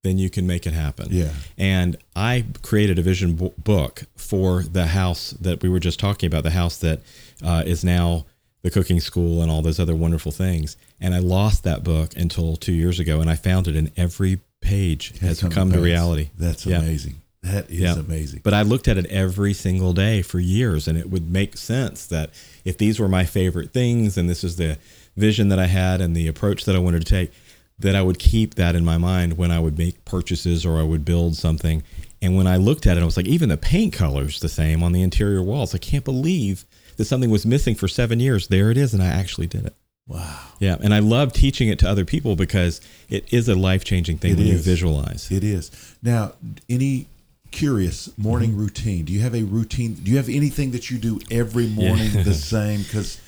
[0.05, 1.09] then you can make it happen.
[1.11, 1.33] Yeah.
[1.57, 6.27] And I created a vision bo- book for the house that we were just talking
[6.27, 7.01] about, the house that
[7.43, 8.27] uh, is now
[8.63, 10.77] the cooking school and all those other wonderful things.
[11.01, 14.41] And I lost that book until two years ago, and I found it in every
[14.61, 15.83] page has come, to pass.
[15.85, 16.29] reality.
[16.39, 16.79] That's Yeah.
[16.79, 17.17] amazing.
[17.43, 17.99] That is Yeah.
[17.99, 18.41] amazing.
[18.45, 22.07] But I looked at it every single day for years, and it would make sense
[22.07, 22.31] that
[22.65, 24.79] if these were my favorite things, and this is the
[25.17, 27.33] vision that I had and the approach that I wanted to take,
[27.81, 30.85] that I would keep that in my mind when I would make purchases or I
[30.85, 31.83] would build something.
[32.23, 34.85] And when I looked at it, I was like, even the paint color's the same
[34.85, 35.75] on the interior walls.
[35.75, 36.65] I can't believe
[36.97, 38.49] that something was missing for seven years.
[38.49, 39.75] There it is, and I actually did it.
[40.07, 40.39] wow.
[40.61, 44.19] Yeah, and I love teaching it to other people because it is a life changing
[44.19, 45.31] thing It when you visualize.
[45.31, 45.71] It is.
[46.03, 46.33] Now,
[46.69, 47.07] any
[47.51, 48.61] curious morning Mm-hmm.
[48.61, 49.05] routine?
[49.05, 49.95] Do you have a routine?
[49.95, 52.83] Do you have anything that you do every morning the same?
[52.83, 53.21] Because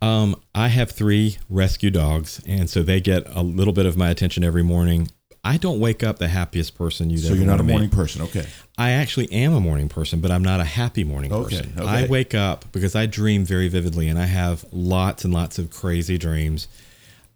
[0.00, 4.10] Um, I have three rescue dogs, and so they get a little bit of my
[4.10, 5.08] attention every morning.
[5.44, 8.22] I don't wake up the happiest person you'd so ever you're not a morning person.
[8.22, 8.46] Okay.
[8.78, 11.74] I actually am a morning person, but I'm not a happy morning Okay, person.
[11.78, 11.88] okay.
[11.88, 15.70] I wake up because I dream very vividly, and I have lots and lots of
[15.70, 16.68] crazy dreams.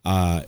[0.05, 0.43] Uh,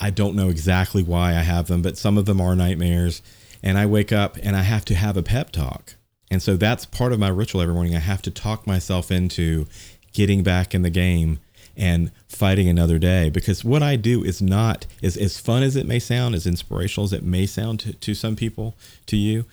[0.00, 3.22] I don't know exactly why I have them, but some of them are nightmares.
[3.62, 5.94] And I wake up and I have to have a pep talk.
[6.30, 7.94] And so that's part of my ritual every morning.
[7.94, 9.66] I have to talk myself into
[10.12, 11.40] getting back in the game
[11.80, 15.86] and fighting another day because what I do is not is as fun as it
[15.86, 18.76] may sound, as inspirational as it may sound to, to some people,
[19.06, 19.46] to you.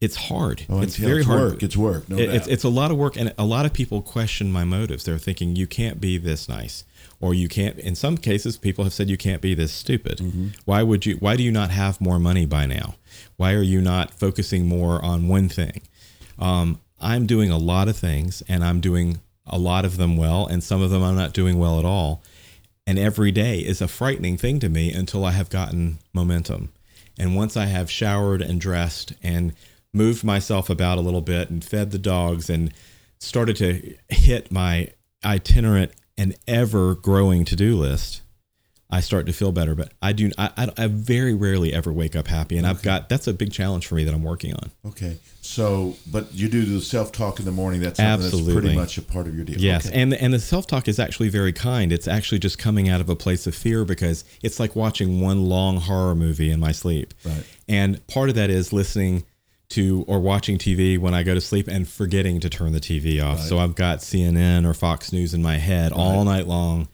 [0.00, 0.64] It's hard.
[0.70, 1.40] Oh, it's very it's hard.
[1.52, 1.62] work.
[1.62, 2.08] It's work.
[2.08, 2.34] No It- doubt.
[2.36, 5.04] it's it's a lot of work, and a lot of people question my motives.
[5.04, 6.84] They're thinking you can't be this nice,
[7.20, 7.78] or you can't.
[7.78, 10.16] In some cases, people have said you can't be this stupid.
[10.18, 10.46] Mm-hmm.
[10.64, 11.16] Why would you?
[11.16, 12.94] Why do you not have more money by now?
[13.36, 15.82] Why are you not focusing more on one thing?
[16.38, 20.46] Um, I'm doing a lot of things, and I'm doing a lot of them well,
[20.46, 22.22] and some of them I'm not doing well at all.
[22.86, 26.72] And every day is a frightening thing to me until I have gotten momentum.
[27.18, 29.52] And once I have showered and dressed and
[29.92, 32.72] moved myself about a little bit and fed the dogs and
[33.18, 34.88] started to hit my
[35.24, 38.22] itinerant and ever growing to do list,
[38.90, 39.74] I start to feel better.
[39.74, 42.58] But I do, I, I, I very rarely ever wake up happy.
[42.58, 44.70] And I've got, that's a big challenge for me that I'm working on.
[44.88, 45.18] Okay.
[45.42, 47.80] So, but you do the self talk in the morning.
[47.80, 48.52] That's Absolutely.
[48.52, 49.58] that's pretty much a part of your deal.
[49.58, 50.00] Yes, Okay.
[50.00, 51.92] and and the self talk is actually very kind.
[51.92, 55.46] It's actually just coming out of a place of fear because it's like watching one
[55.46, 57.14] long horror movie in my sleep.
[57.24, 57.42] Right.
[57.68, 59.24] And part of that is listening
[59.70, 63.24] to or watching TV when I go to sleep and forgetting to turn the TV
[63.24, 63.40] off.
[63.40, 66.88] So I've got CNN or Fox News in my head all night long,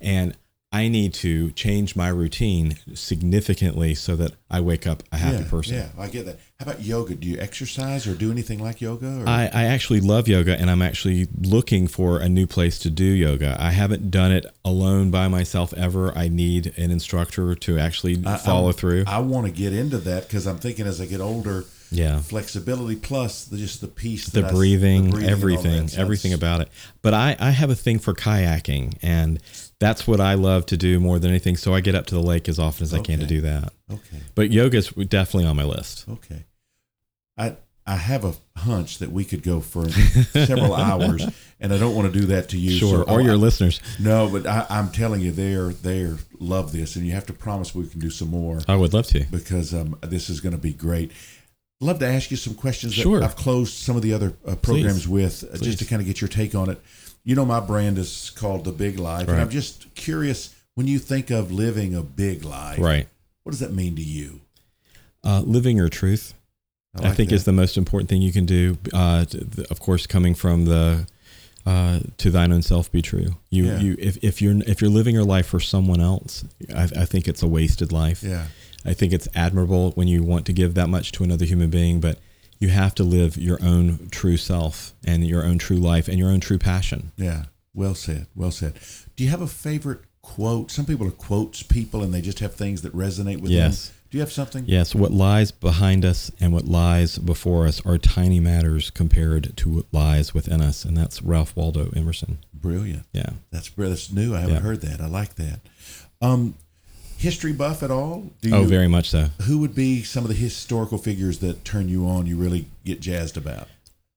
[0.00, 0.34] and
[0.72, 5.50] I need to change my routine significantly so that I wake up a happy yeah,
[5.50, 5.74] person.
[5.74, 6.38] Yeah, I get that.
[6.58, 7.14] How about yoga?
[7.14, 9.22] Do you exercise or do anything like yoga?
[9.22, 9.28] Or?
[9.28, 13.04] I, I actually love yoga and I'm actually looking for a new place to do
[13.04, 13.54] yoga.
[13.60, 16.16] I haven't done it alone by myself ever.
[16.16, 19.04] I need an instructor to actually follow I, through.
[19.06, 22.20] I want to get into that because I'm thinking as I get older, yeah.
[22.20, 26.68] flexibility plus the, just the peace, The that I s- breathing, everything, everything about it.
[27.02, 29.40] But I, I have a thing for kayaking and
[29.78, 31.56] that's what I love to do more than anything.
[31.56, 33.72] So I get up to the lake as often as I can to do that.
[33.90, 36.06] Okay, But yoga's definitely on my list.
[36.08, 36.44] okay.
[37.36, 39.88] I I have a hunch that we could go for
[40.32, 41.26] several hours,
[41.58, 42.70] and I don't want to do that to you.
[42.78, 43.04] Sure.
[43.04, 43.80] so- or oh, your I- listeners.
[43.98, 47.74] No, but I, I'm telling you, they're they're love this, and you have to promise
[47.74, 49.24] we can do some more I would love to.
[49.32, 51.10] because um, this is going to be great.
[51.82, 53.22] Love to ask you some questions that Sure.
[53.22, 55.42] I've closed some of the other uh, programs Please.
[55.42, 56.80] with, uh, just to kind of get your take on it.
[57.24, 60.98] You know, my brand is called The Big Life, and I'm just curious when you
[60.98, 63.08] think of living a big life, Right.
[63.42, 64.40] What does that mean to you?
[65.24, 66.34] Uh, living your truth.
[66.96, 67.34] I, like think that.
[67.36, 68.76] is the most important thing you can do.
[68.92, 71.06] Uh, t- th- of course, coming from the
[71.66, 73.36] uh, to thine own self be true.
[73.50, 73.78] You Yeah.
[73.80, 77.26] you if, if you're if you're living your life for someone else, I, I think
[77.28, 78.22] it's a wasted life.
[78.22, 78.46] yeah,
[78.84, 82.00] I think it's admirable when you want to give that much to another human being,
[82.00, 82.18] but
[82.58, 86.30] you have to live your own true self and your own true life and your
[86.30, 87.12] own true passion.
[87.16, 87.44] yeah.
[87.74, 88.26] Well said.
[88.36, 88.74] Well said.
[89.16, 90.70] Do you have a favorite quote?
[90.70, 93.86] Some people are quotes people, and they just have things that resonate with Yes.
[93.88, 93.96] them.
[94.10, 94.64] Do you have something?
[94.66, 99.70] Yes, what lies behind us and what lies before us are tiny matters compared to
[99.70, 102.36] what lies within us, and that's Ralph Waldo Emerson.
[102.52, 103.06] Brilliant.
[103.14, 103.30] Yeah.
[103.50, 104.34] That's that's new.
[104.36, 104.60] I haven't Yeah.
[104.60, 105.00] heard that.
[105.00, 105.60] I like that.
[106.20, 106.56] Um,
[107.22, 108.30] history buff at all?
[108.40, 109.28] Do you, Oh, very much so.
[109.42, 112.26] Who would be some of the historical figures that turn you on?
[112.26, 113.68] You really get jazzed about?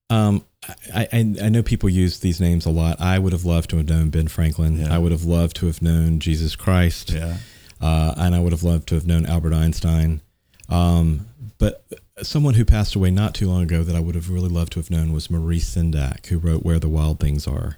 [0.09, 0.45] Um,
[0.93, 2.99] I, I I know people use these names a lot.
[3.01, 4.77] I would have loved to have known Ben Franklin.
[4.77, 4.93] Yeah.
[4.93, 7.11] I would have loved to have known Jesus Christ.
[7.11, 7.37] Yeah.
[7.81, 10.21] Uh, and I would have loved to have known Albert Einstein.
[10.69, 11.27] Um,
[11.57, 11.85] but
[12.21, 14.79] someone who passed away not too long ago that I would have really loved to
[14.79, 17.77] have known was Maurice Sendak, who wrote Where the Wild Things Are.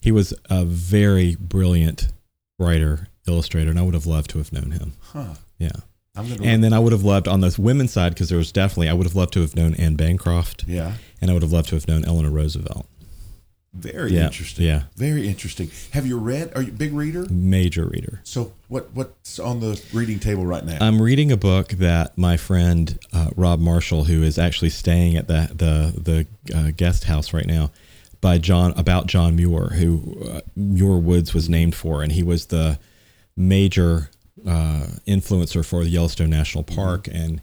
[0.00, 2.08] He was a very brilliant
[2.58, 4.94] writer, illustrator, and I would have loved to have known him.
[5.00, 5.34] Huh.
[5.58, 5.70] Yeah.
[6.14, 6.42] I'm gonna.
[6.44, 8.94] And then I would have loved on the women's side because there was definitely I
[8.94, 10.94] would have loved to have known Anne Bancroft, yeah.
[11.20, 12.86] and I would have loved to have known Eleanor Roosevelt.
[13.74, 14.64] Very Yeah, interesting.
[14.64, 14.84] yeah.
[14.96, 15.70] Very interesting.
[15.90, 16.50] Have you read?
[16.56, 17.26] Are you a big reader?
[17.28, 18.20] Major reader.
[18.24, 20.78] So what what's on the reading table right now?
[20.80, 25.28] I'm reading a book that my friend uh, Rob Marshall, who is actually staying at
[25.28, 27.70] the the the uh, guest house right now,
[28.22, 32.46] by John about John Muir, who uh, Muir Woods was named for, and he was
[32.46, 32.78] the
[33.36, 34.10] major
[34.46, 37.40] uh, influencer for the Yellowstone National Park and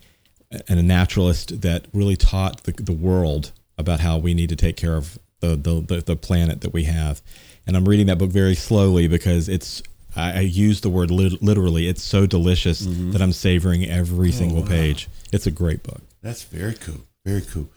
[0.68, 4.78] and a naturalist that really taught the, the world about how we need to take
[4.78, 7.22] care of the, the, the, planet that we have.
[7.68, 9.82] And I'm reading that book very slowly because it's,
[10.16, 11.88] I, I use the word lit- literally.
[11.88, 14.70] It's so delicious that I'm savoring every single wow.
[14.70, 15.10] page.
[15.32, 16.02] It's a great book.
[16.22, 17.02] That's very cool.
[17.26, 17.70] Very cool.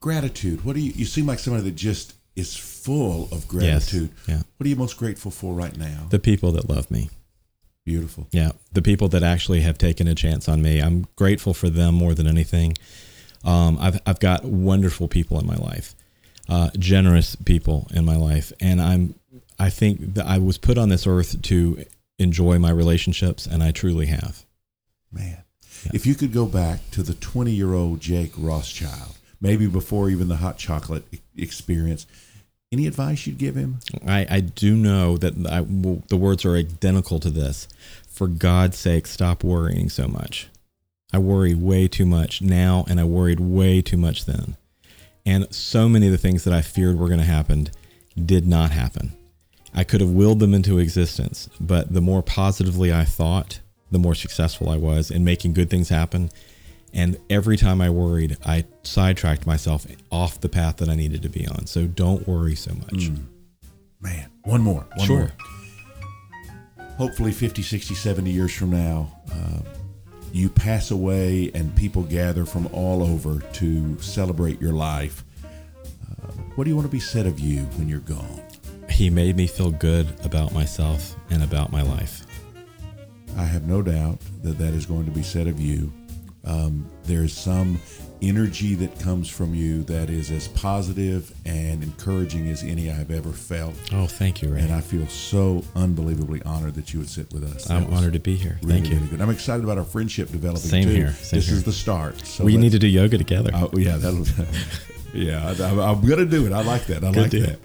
[0.00, 0.64] Gratitude.
[0.64, 0.92] What do you?
[0.92, 3.46] You seem like somebody that just is full of Yes.
[3.48, 4.10] gratitude.
[4.28, 4.42] Yeah.
[4.56, 6.06] What are you most grateful for right now?
[6.10, 7.10] The people that love me.
[7.88, 8.28] Beautiful.
[8.32, 8.52] Yeah.
[8.72, 10.78] The people that actually have taken a chance on me.
[10.80, 12.74] I'm grateful for them more than anything.
[13.44, 15.94] Um, I've, I've got wonderful people in my life,
[16.50, 18.52] uh, generous people in my life.
[18.60, 19.14] And I'm,
[19.58, 21.82] I think that I was put on this earth to
[22.18, 24.44] enjoy my relationships, and I truly have.
[25.10, 25.42] Man,
[25.86, 25.92] Yeah.
[25.94, 30.28] if you could go back to the 20 year old Jake Rothschild, maybe before even
[30.28, 31.04] the hot chocolate
[31.38, 32.06] experience,
[32.72, 33.80] any advice you'd give him?
[34.06, 35.60] I, I do know that I,
[36.08, 37.68] the words are identical to this.
[38.08, 40.48] For God's sake, stop worrying so much.
[41.12, 44.56] I worry way too much now, and I worried way too much then.
[45.24, 47.68] And so many of the things that I feared were going to happen
[48.16, 49.12] did not happen.
[49.74, 53.60] I could have willed them into existence, but the more positively I thought,
[53.90, 56.30] the more successful I was in making good things happen.
[56.94, 61.28] And every time I worried, I sidetracked myself off the path that I needed to
[61.28, 61.66] be on.
[61.66, 63.10] So don't worry so much.
[64.00, 64.86] Man, one more.
[64.96, 65.18] One Sure.
[65.18, 65.32] more.
[66.96, 69.60] hopefully 50, 60, 70 years from now, uh,
[70.32, 75.24] you pass away and people gather from all over to celebrate your life.
[75.44, 76.26] Uh,
[76.56, 78.40] what do you want to be said of you when you're gone?
[78.90, 82.26] He made me feel good about myself and about my life.
[83.36, 85.92] I have no doubt that that is going to be said of you.
[86.48, 87.78] Um, there's some
[88.20, 93.10] energy that comes from you that is as positive and encouraging as any I have
[93.10, 93.74] ever felt.
[93.92, 94.62] Oh, thank you, Ray.
[94.62, 97.70] And I feel so unbelievably honored that you would sit with us.
[97.70, 98.58] I'm honored to be here.
[98.62, 98.96] Really, thank you.
[98.96, 99.20] Really good.
[99.20, 100.62] I'm excited about our friendship developing.
[100.62, 100.94] Same too.
[100.94, 101.12] here.
[101.12, 101.56] Same this here.
[101.56, 102.18] is the start.
[102.26, 103.50] So we need to do yoga together.
[103.54, 104.26] Oh yeah, that'll.
[105.12, 106.52] yeah, I, I'm, I'm gonna do it.
[106.52, 107.04] I like that.
[107.04, 107.46] I Good like deal.
[107.46, 107.58] that.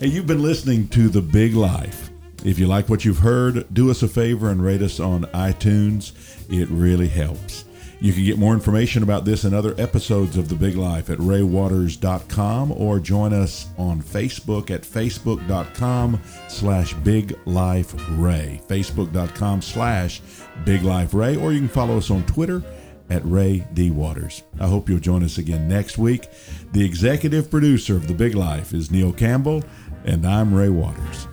[0.00, 2.09] Hey, you've been listening to The Big Life.
[2.44, 6.12] If you like what you've heard, do us a favor and rate us on iTunes.
[6.50, 7.64] It really helps.
[8.00, 11.18] You can get more information about this and other episodes of The Big Life at
[11.18, 16.18] raywaters.com or join us on Facebook at facebook.com
[16.48, 18.62] slash Big Life Ray.
[18.68, 20.22] Facebook.com slash
[20.64, 22.62] Big Life Ray, or you can follow us on Twitter
[23.10, 23.90] at Ray D.
[23.90, 24.44] Waters.
[24.58, 26.26] I hope you'll join us again next week.
[26.72, 29.62] The executive producer of The Big Life is Neil Campbell,
[30.06, 31.26] and I'm Ray Waters.